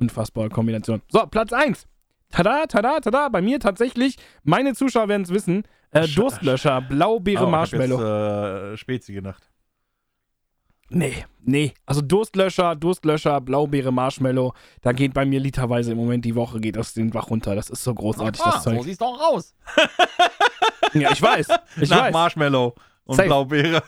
[0.00, 1.02] unfassbare Kombination.
[1.08, 1.86] So, Platz 1.
[2.30, 3.28] Tada, tada, tada.
[3.28, 5.62] Bei mir tatsächlich, meine Zuschauer werden es wissen,
[5.92, 7.98] äh, Sch- Durstlöscher, Blaubeere, Oh, Marshmallow.
[7.98, 9.48] Jetzt, äh, Spezi gedacht.
[10.92, 11.72] Nee, nee.
[11.86, 14.52] Also Durstlöscher, Durstlöscher, Blaubeere, Marshmallow.
[14.82, 17.54] Da geht bei mir literweise im Moment die Woche geht das den Bach runter.
[17.54, 18.82] Das ist so großartig, das Ah, so Zeug.
[18.82, 19.54] siehst du auch aus.
[20.94, 21.46] Ja, ich weiß.
[21.80, 22.12] Ich Nach weiß.
[22.12, 22.74] Marshmallow
[23.04, 23.28] und Safe.
[23.28, 23.82] Blaubeere.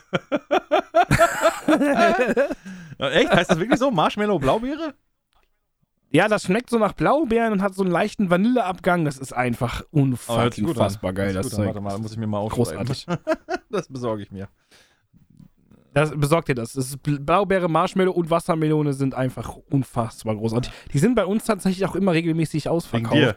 [2.99, 3.31] Ja, Echt?
[3.31, 3.91] Heißt das wirklich so?
[3.91, 4.93] Marshmallow, Blaubeere?
[6.13, 9.03] Ja, das schmeckt so nach Blaubeeren und hat so einen leichten Vanilleabgang.
[9.03, 10.05] Das ist einfach Oh, hört
[10.53, 10.83] sich unfucking gut an.
[10.83, 11.49] fassbar geil, das.
[11.49, 11.65] Zeug.
[11.65, 12.85] Warte mal, muss ich mir mal aufschreiben.
[12.85, 13.07] Großartig.
[13.71, 14.47] Das besorge ich mir.
[15.95, 16.73] Das, besorgt dir das.
[16.73, 20.71] das ist Bl- Blaubeere, Marshmallow und Wassermelone sind einfach unfassbar großartig.
[20.93, 23.15] Die sind bei uns tatsächlich auch immer regelmäßig Wegen ausverkauft.
[23.15, 23.35] dir.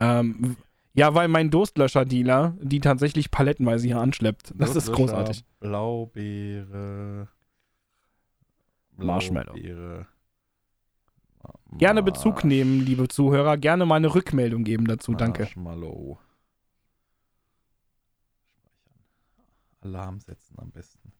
[0.00, 0.56] Ähm,
[0.94, 4.52] ja, weil mein Durstlöscher-Dealer die tatsächlich palettenweise hier anschleppt.
[4.56, 5.44] Das ist großartig.
[5.60, 7.28] Blaubeere.
[8.96, 9.52] Marshmallow.
[9.52, 10.06] Blaubeere.
[11.78, 13.56] Gerne Bezug nehmen, liebe Zuhörer.
[13.56, 15.14] Gerne mal eine Rückmeldung geben dazu.
[15.14, 15.42] Danke.
[15.42, 16.18] Marshmallow.
[19.80, 21.12] Alarm setzen am besten.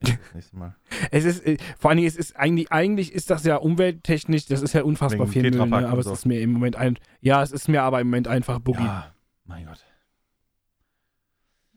[0.00, 0.76] Ich das nächste Mal.
[1.10, 4.60] Es ist, äh, vor allen Dingen, es ist eigentlich, eigentlich ist das ja umwelttechnisch, das
[4.60, 5.88] ist ja unfassbar Wegen viel Müll, ne?
[5.88, 8.58] aber es ist mir im Moment ein, ja, es ist mir aber im Moment einfach
[8.58, 8.82] Boogie.
[8.84, 9.84] Ja, mein Gott.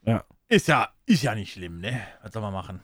[0.04, 0.26] Ja.
[0.50, 2.02] Ist ja, ist ja nicht schlimm, ne?
[2.24, 2.82] Was soll man machen?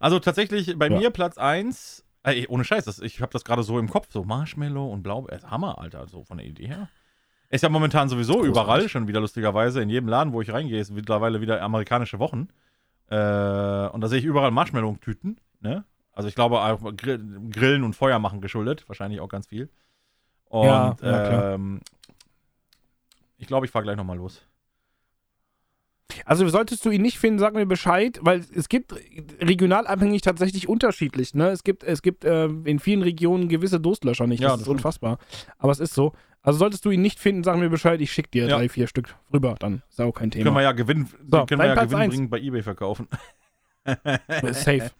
[0.00, 0.98] Also tatsächlich bei Ja.
[0.98, 4.24] mir Platz 1, ey, ohne Scheiß, das, ich habe das gerade so im Kopf, so
[4.24, 6.88] Marshmallow und Blau, äh, Hammer, Alter, so von der Idee her.
[7.50, 8.50] Ist ja momentan sowieso Großartig.
[8.50, 12.48] überall, schon wieder lustigerweise, in jedem Laden, wo ich reingehe, ist mittlerweile wieder amerikanische Wochen.
[13.08, 15.84] Äh, und da sehe ich überall Marshmallow-Tüten, ne?
[16.12, 19.70] Also ich glaube, auch Grill, Grillen und Feuer machen geschuldet, wahrscheinlich auch ganz viel.
[20.46, 20.96] Und Ja,
[21.54, 21.80] ähm,
[23.38, 24.42] ich glaube, ich fahre gleich nochmal los.
[26.24, 28.94] Also solltest du ihn nicht finden, sag mir Bescheid, weil es gibt
[29.40, 31.34] regional abhängig tatsächlich unterschiedlich.
[31.34, 31.48] Ne?
[31.50, 34.40] Es gibt, es gibt äh, in vielen Regionen gewisse Durstlöscher nicht.
[34.40, 35.18] Ja, das das ist unfassbar.
[35.58, 36.12] Aber es ist so.
[36.40, 38.56] Also solltest du ihn nicht finden, sag mir Bescheid, ich schicke dir Ja.
[38.56, 40.62] drei, vier Stück rüber, dann ist auch kein Können wir Thema.
[40.62, 42.14] ja Gewinn, So, können wir ja Platz Gewinn eins.
[42.14, 43.08] bringen bei Ebay verkaufen.
[44.52, 44.90] Safe.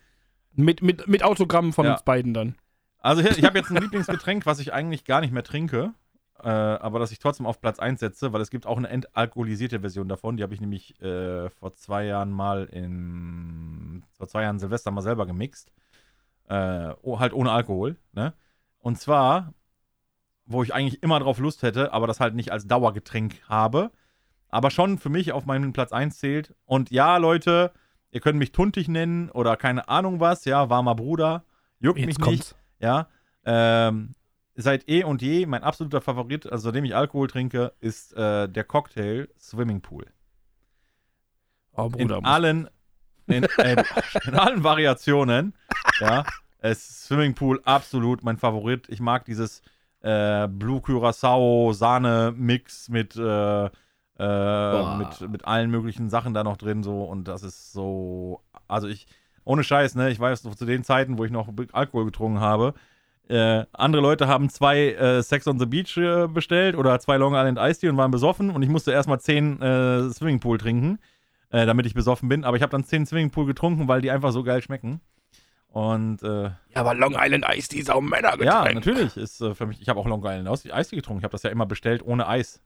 [0.54, 1.92] Mit, mit, mit Autogrammen von Ja.
[1.92, 2.56] uns beiden dann.
[3.00, 5.94] Also ich, ich habe jetzt ein Lieblingsgetränk, was ich eigentlich gar nicht mehr trinke,
[6.42, 9.80] äh, aber das ich trotzdem auf Platz 1 setze, weil es gibt auch eine entalkoholisierte
[9.80, 10.36] Version davon.
[10.36, 15.02] Die habe ich nämlich äh, vor zwei Jahren mal in vor zwei Jahren Silvester mal
[15.02, 15.72] selber gemixt.
[16.48, 18.34] Äh, oh, halt ohne Alkohol, ne?
[18.78, 19.52] Und zwar,
[20.46, 23.90] wo ich eigentlich immer drauf Lust hätte, aber das halt nicht als Dauergetränk habe,
[24.48, 26.54] aber schon für mich auf meinen Platz 1 zählt.
[26.64, 27.72] Und ja, Leute,
[28.12, 31.44] ihr könnt mich tuntig nennen oder keine Ahnung was, ja, warmer Bruder,
[31.80, 32.24] juckt mich Jetzt nicht.
[32.24, 32.54] kommt's.
[32.78, 33.08] Ja,
[33.44, 34.14] ähm,
[34.58, 38.64] seit eh und je mein absoluter Favorit, also seitdem ich Alkohol trinke, ist äh, der
[38.64, 40.06] Cocktail Swimming Pool.
[41.72, 42.18] Oh, Bruder.
[42.18, 42.68] in allen,
[43.28, 43.84] in, äh,
[44.26, 45.54] in allen Variationen.
[46.00, 46.24] Ja,
[46.60, 48.88] es ist Swimming Pool absolut mein Favorit.
[48.88, 49.62] Ich mag dieses
[50.00, 53.64] äh, Blue Curacao Sahne Mix mit äh,
[54.18, 58.86] äh, mit, mit allen möglichen Sachen da noch drin so und das ist so also
[58.86, 59.08] ich
[59.44, 62.74] ohne Scheiß ne ich weiß noch zu den Zeiten wo ich noch Alkohol getrunken habe
[63.28, 67.34] äh, andere Leute haben zwei äh, Sex on the Beach äh, bestellt oder zwei Long
[67.34, 70.98] Island Iced Tea und waren besoffen und ich musste erstmal zehn äh, Swimming Pool trinken
[71.50, 72.44] äh, damit ich besoffen bin.
[72.44, 75.00] Aber ich habe dann 10 Swimmingpool getrunken, weil die einfach so geil schmecken.
[75.68, 78.44] Und äh, Ja, aber Long Island Ice, die ist auch Männergetränk.
[78.44, 81.20] ja, natürlich ist für mich, ich habe auch Long Island Eis Eistee getrunken.
[81.20, 82.60] Ich habe das ja immer bestellt ohne Eis.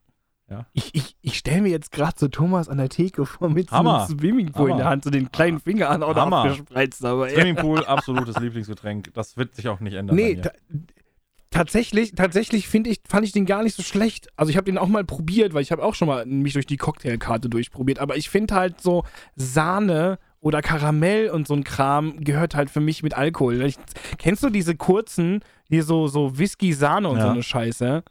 [0.73, 4.05] Ich, ich, ich stelle mir jetzt gerade so Thomas an der Theke vor mit Hammer.
[4.05, 4.91] so einem Swimmingpool in der Hammer.
[4.91, 6.43] Hand, so den kleinen Finger an oder Hammer.
[6.43, 7.03] abgespreizt.
[7.03, 7.33] Aber ey.
[7.35, 9.13] Swimmingpool, absolutes Lieblingsgetränk.
[9.13, 10.15] Das wird sich auch nicht ändern.
[10.15, 10.51] Nee, ta
[11.49, 14.27] tatsächlich, tatsächlich finde ich, fand ich den gar nicht so schlecht.
[14.35, 16.65] Also ich habe den auch mal probiert, weil ich habe auch schon mal mich durch
[16.65, 17.99] die Cocktailkarte durchprobiert.
[17.99, 19.03] Aber ich finde halt so
[19.35, 23.61] Sahne oder Karamell und so ein Kram gehört halt für mich mit Alkohol.
[23.63, 23.77] Ich,
[24.17, 27.31] kennst du diese kurzen, hier so, so Whisky-Sahne und so Ja.
[27.31, 28.03] eine Scheiße?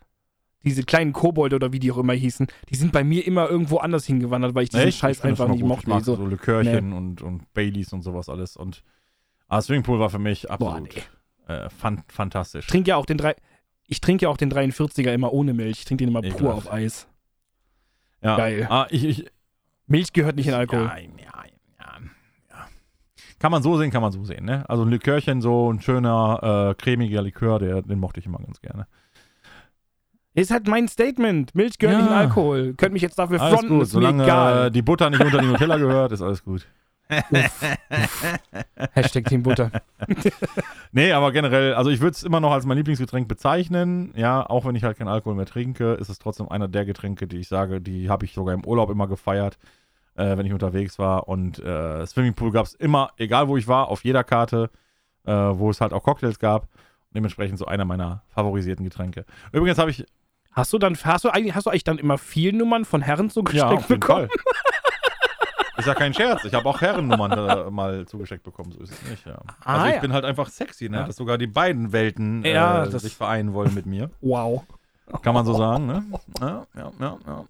[0.65, 3.79] Diese kleinen Kobolde oder wie die auch immer hießen, die sind bei mir immer irgendwo
[3.79, 4.99] anders hingewandert, weil ich diesen Echt?
[4.99, 5.83] Scheiß Ich einfach nicht mochte.
[5.83, 8.57] Ich mag so, so, Likörchen und, und Baileys und sowas alles.
[8.57, 8.85] Und
[9.49, 10.95] ah, Swimmingpool war für mich boah, absolut
[11.49, 11.55] nee.
[11.55, 12.67] äh, fan fantastisch.
[12.67, 13.35] Ich trinke ja auch den drei.
[13.89, 15.81] Ich trinke ja auch den 43er immer ohne Milch.
[15.81, 16.67] Ich trinke den immer pur Ekelhaft.
[16.69, 17.09] auf Eis.
[18.23, 18.37] ja.
[18.37, 18.67] geil.
[18.71, 19.27] Ah, ich, ich,
[19.87, 20.85] Milch gehört nicht in Alkohol.
[20.85, 21.45] Ja, ja, ja,
[21.79, 22.67] ja.
[23.39, 24.65] Kann man so sehen, kann man so sehen, ne?
[24.71, 28.61] Also ein Likörchen, so ein schöner, äh, cremiger Likör, der, den mochte ich immer ganz
[28.61, 28.87] gerne.
[30.35, 31.55] Ist halt mein Statement.
[31.55, 32.03] Milch gehört Ja.
[32.05, 32.75] nicht in Alkohol.
[32.77, 34.67] Könnt mich jetzt dafür Alles fronten, gut, ist mir solange egal.
[34.67, 36.67] äh, die Butter nicht unter die Nutella gehört, ist alles gut.
[38.95, 39.71] Hashtag Team Butter.
[40.95, 44.13] Nee, aber generell, also ich würde es immer noch als mein Lieblingsgetränk bezeichnen.
[44.15, 47.27] Ja, auch wenn ich halt keinen Alkohol mehr trinke, ist es trotzdem einer der Getränke,
[47.27, 49.57] die ich sage, die habe ich sogar im Urlaub immer gefeiert,
[50.17, 51.29] äh, wenn ich unterwegs war.
[51.29, 54.69] Und äh, Swimmingpool gab es immer, egal wo ich war, auf jeder Karte,
[55.25, 56.69] äh, wo es halt auch Cocktails gab.
[57.15, 59.25] Dementsprechend so einer meiner favorisierten Getränke.
[59.53, 60.05] Übrigens habe ich,
[60.53, 63.27] Hast du dann, hast du eigentlich, hast du eigentlich dann immer viel Nummern von Herren
[63.27, 64.29] ja, zugesteckt auf jeden bekommen?
[64.29, 64.39] Fall.
[65.79, 66.45] Ist ja kein Scherz.
[66.45, 69.27] Ich habe auch Herrennummern äh, mal zugesteckt bekommen, so ist es nicht.
[69.27, 69.41] Ja.
[69.65, 70.01] Ah, also ich ja.
[70.01, 70.99] bin halt einfach sexy, ne?
[70.99, 71.03] Ja.
[71.05, 74.11] dass sogar die beiden Welten äh, Ja, das- sich vereinen wollen mit mir.
[74.21, 74.65] Wow.
[75.21, 76.05] Kann man so sagen, ne?
[76.41, 77.45] Ja, ja, ja, ja.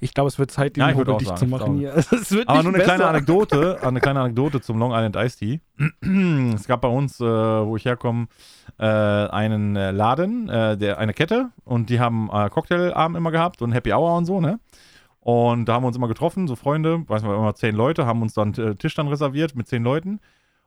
[0.00, 1.46] Ich glaube, es wird Zeit, den Ja, ja, ich würd Hobel auch dicht sagen, zu
[1.46, 1.94] machen hier.
[1.96, 3.10] Es wird Aber nur eine kleine besser.
[3.10, 5.60] Anekdote, eine kleine Anekdote zum Long Island Iced Tea.
[6.54, 8.28] es gab bei uns, äh, wo ich herkomme,
[8.78, 13.62] äh, einen äh, Laden, äh, der, eine Kette und die haben äh, Cocktailabend immer gehabt
[13.62, 14.58] und Happy Hour und so, ne?
[15.20, 18.22] Und da haben wir uns immer getroffen, so Freunde, weiß man, immer zehn Leute, haben
[18.22, 20.18] uns dann äh, Tisch dann reserviert mit zehn Leuten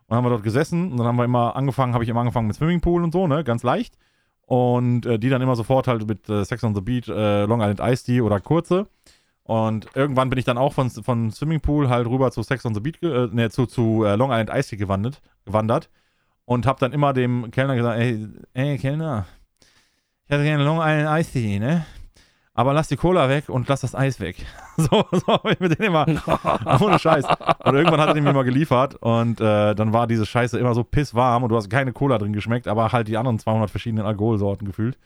[0.08, 2.48] und haben wir dort gesessen und dann haben wir immer angefangen, habe ich immer angefangen
[2.48, 3.44] mit Swimmingpool und so, ne?
[3.44, 3.98] Ganz leicht.
[4.46, 7.62] Und äh, die dann immer sofort halt mit äh, Sex on the Beach, äh, Long
[7.62, 8.88] Island Iced Tea oder kurze.
[9.44, 12.80] Und irgendwann bin ich dann auch von, von Swimmingpool halt rüber zu Sex on the
[12.80, 15.90] Beach, äh, ne, zu, zu äh, Long Island Iced Tea gewandert, gewandert
[16.46, 19.26] und habe dann immer dem Kellner gesagt, ey, ey Kellner,
[20.26, 21.86] ich hätte gerne Long Island Iced Tea, ne?
[22.58, 24.38] Aber lass die Cola weg und lass das Eis weg.
[24.78, 26.06] so, so habe ich mit denen immer,
[26.82, 27.26] ohne Scheiß.
[27.66, 30.74] Und irgendwann hat er den mir mal geliefert und äh, dann war diese Scheiße immer
[30.74, 34.06] so pisswarm und du hast keine Cola drin geschmeckt, aber halt die anderen 200 verschiedenen
[34.06, 34.98] Alkoholsorten gefühlt.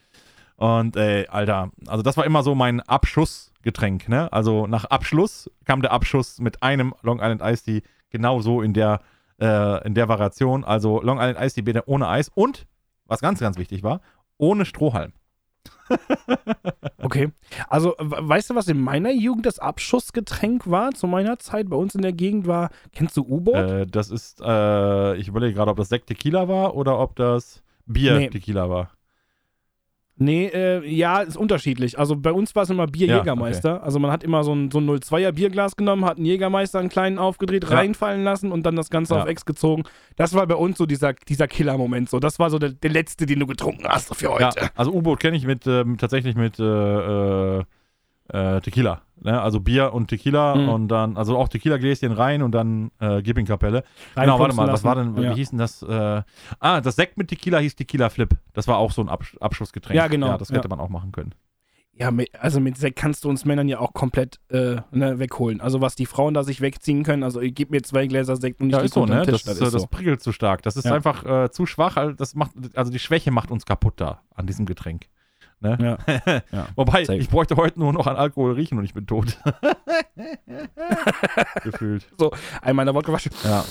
[0.57, 4.31] Und ey, Alter, also das war immer so mein Abschussgetränk, ne?
[4.31, 7.81] Also nach Abschluss kam der Abschuss mit einem Long Island Iced Tea
[8.11, 8.99] genau so in der,
[9.41, 10.63] äh, in der Variation.
[10.63, 12.67] Also Long Island Iced Tea bitte ohne Eis und,
[13.07, 14.01] was ganz, ganz wichtig war,
[14.37, 15.13] ohne Strohhalm.
[17.01, 17.29] Okay.
[17.69, 21.69] Also, we- weißt du, was in meiner Jugend das Abschussgetränk war zu meiner Zeit?
[21.69, 23.55] Bei uns in der Gegend war, kennst du U-Boot?
[23.55, 27.63] Äh, das ist, äh, ich überlege gerade, ob das Sekt Tequila war oder ob das
[27.85, 28.29] Bier Nee.
[28.29, 28.91] Tequila war.
[30.21, 31.97] Nee, äh, ja, ist unterschiedlich.
[31.97, 33.81] Also bei uns war es immer Bier Ja, Jägermeister.
[33.83, 36.89] Also man hat immer so ein, so ein 02er Bierglas genommen, hat einen Jägermeister einen
[36.89, 37.77] kleinen aufgedreht, Ja.
[37.77, 39.21] reinfallen lassen und dann das Ganze Ja.
[39.23, 39.83] auf Ex gezogen.
[40.17, 42.09] Das war bei uns so dieser, dieser Killer-Moment.
[42.09, 42.19] So.
[42.19, 44.69] Das war so der, der letzte, den du getrunken hast für heute.
[44.75, 46.63] Also U-Boot kenne ich mit, ähm, tatsächlich mit äh,
[47.59, 47.63] äh,
[48.33, 49.01] äh, Tequila.
[49.21, 49.41] Ne?
[49.41, 50.69] Also Bier und Tequila Mhm.
[50.69, 53.83] und dann, also auch Tequila-Gläschen rein und dann äh, Gipping-Kapelle.
[54.15, 54.85] Genau, warte mal, was lassen.
[54.85, 55.33] war denn, wie Ja.
[55.33, 55.81] hieß denn das?
[55.83, 56.21] Äh,
[56.59, 58.29] ah, das Sekt mit Tequila hieß Tequila Flip.
[58.53, 59.95] Das war auch so ein Absch Abschussgetränk.
[59.97, 60.69] Ja, genau, Ja, das hätte ja.
[60.69, 61.33] man auch machen können.
[61.93, 65.59] Ja, mit, also mit Sekt kannst du uns Männern ja auch komplett äh, ne, wegholen.
[65.59, 68.61] Also was die Frauen da sich wegziehen können, also ich gib mir zwei Gläser Sekt
[68.61, 69.23] und ich Ja, ist so, ne?
[69.23, 69.87] Tisch, Das, das, äh, ist das so.
[69.89, 70.61] prickelt zu stark.
[70.61, 71.97] Das ist einfach äh, zu schwach.
[71.97, 75.07] Also, das macht, also die Schwäche macht uns kaputt da an diesem Getränk.
[75.61, 75.77] Ne?
[75.81, 76.41] Ja.
[76.51, 76.67] Ja.
[76.75, 77.19] Wobei, Safe.
[77.19, 79.37] ich bräuchte heute nur noch an Alkohol riechen und ich bin tot.
[81.63, 82.07] Gefühlt.
[82.61, 83.31] Einmal in der Wodka waschen.
[83.43, 83.63] Ja.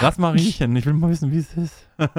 [0.00, 0.74] Lass mal riechen.
[0.76, 1.88] Ich will mal wissen, wie es ist.
[1.98, 2.10] das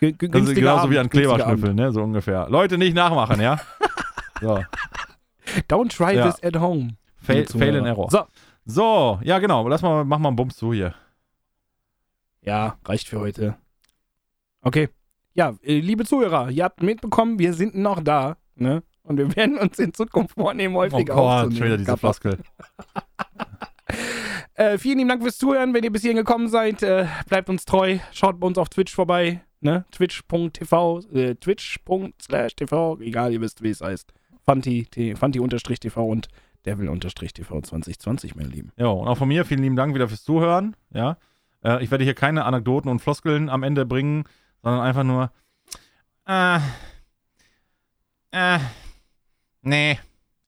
[0.00, 1.92] G- ist genauso Abend, wie an Kleberschnüffeln, ne?
[1.92, 2.48] So ungefähr.
[2.48, 3.60] Leute, nicht nachmachen, ja?
[4.40, 4.62] So.
[5.68, 6.30] Don't try Ja.
[6.30, 6.96] this at home.
[7.16, 7.86] Fail, fail Zuhörer.
[7.86, 8.08] Error.
[8.10, 8.24] So.
[8.64, 9.66] So, ja, genau.
[9.68, 10.94] Lass mal, mach mal einen Bums zu hier.
[12.42, 13.56] Ja, reicht für heute.
[14.62, 14.88] Okay.
[15.34, 18.82] Ja, äh, liebe Zuhörer, ihr habt mitbekommen, wir sind noch da, ne?
[19.02, 21.56] Und wir werden uns in Zukunft vornehmen, Oh häufiger Gott, aufzunehmen.
[21.56, 21.96] schon wieder diese.
[21.96, 22.38] Floskel.
[24.54, 25.72] Äh, vielen lieben Dank fürs Zuhören.
[25.72, 27.98] Wenn ihr bis hierhin gekommen seid, äh, bleibt uns treu.
[28.12, 29.40] Schaut bei uns auf Twitch vorbei.
[29.60, 29.86] Ne?
[29.92, 34.12] Twitch.tv, äh, Twitch.tv, egal, ihr wisst, wie es heißt.
[34.44, 36.28] Fanti, Fanti-TV und
[36.66, 38.72] Devil-TV 2020, meine Lieben.
[38.76, 40.76] Ja, und auch von mir vielen lieben Dank wieder fürs Zuhören.
[40.92, 41.16] Ja.
[41.64, 44.24] Äh, ich werde hier keine Anekdoten und Floskeln am Ende bringen,
[44.62, 45.30] sondern einfach nur.
[46.26, 46.58] Äh.
[48.30, 48.58] Äh.
[49.62, 49.98] Nee.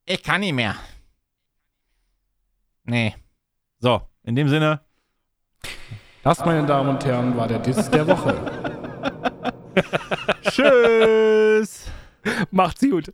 [0.06, 0.76] Ich kann nicht mehr.
[2.84, 3.14] Nee.
[3.78, 4.80] So, in dem Sinne.
[6.22, 8.34] Das, meine Damen und Herren, war der Diss der Woche.
[10.42, 11.90] Tschüss.
[12.50, 13.12] Macht's gut.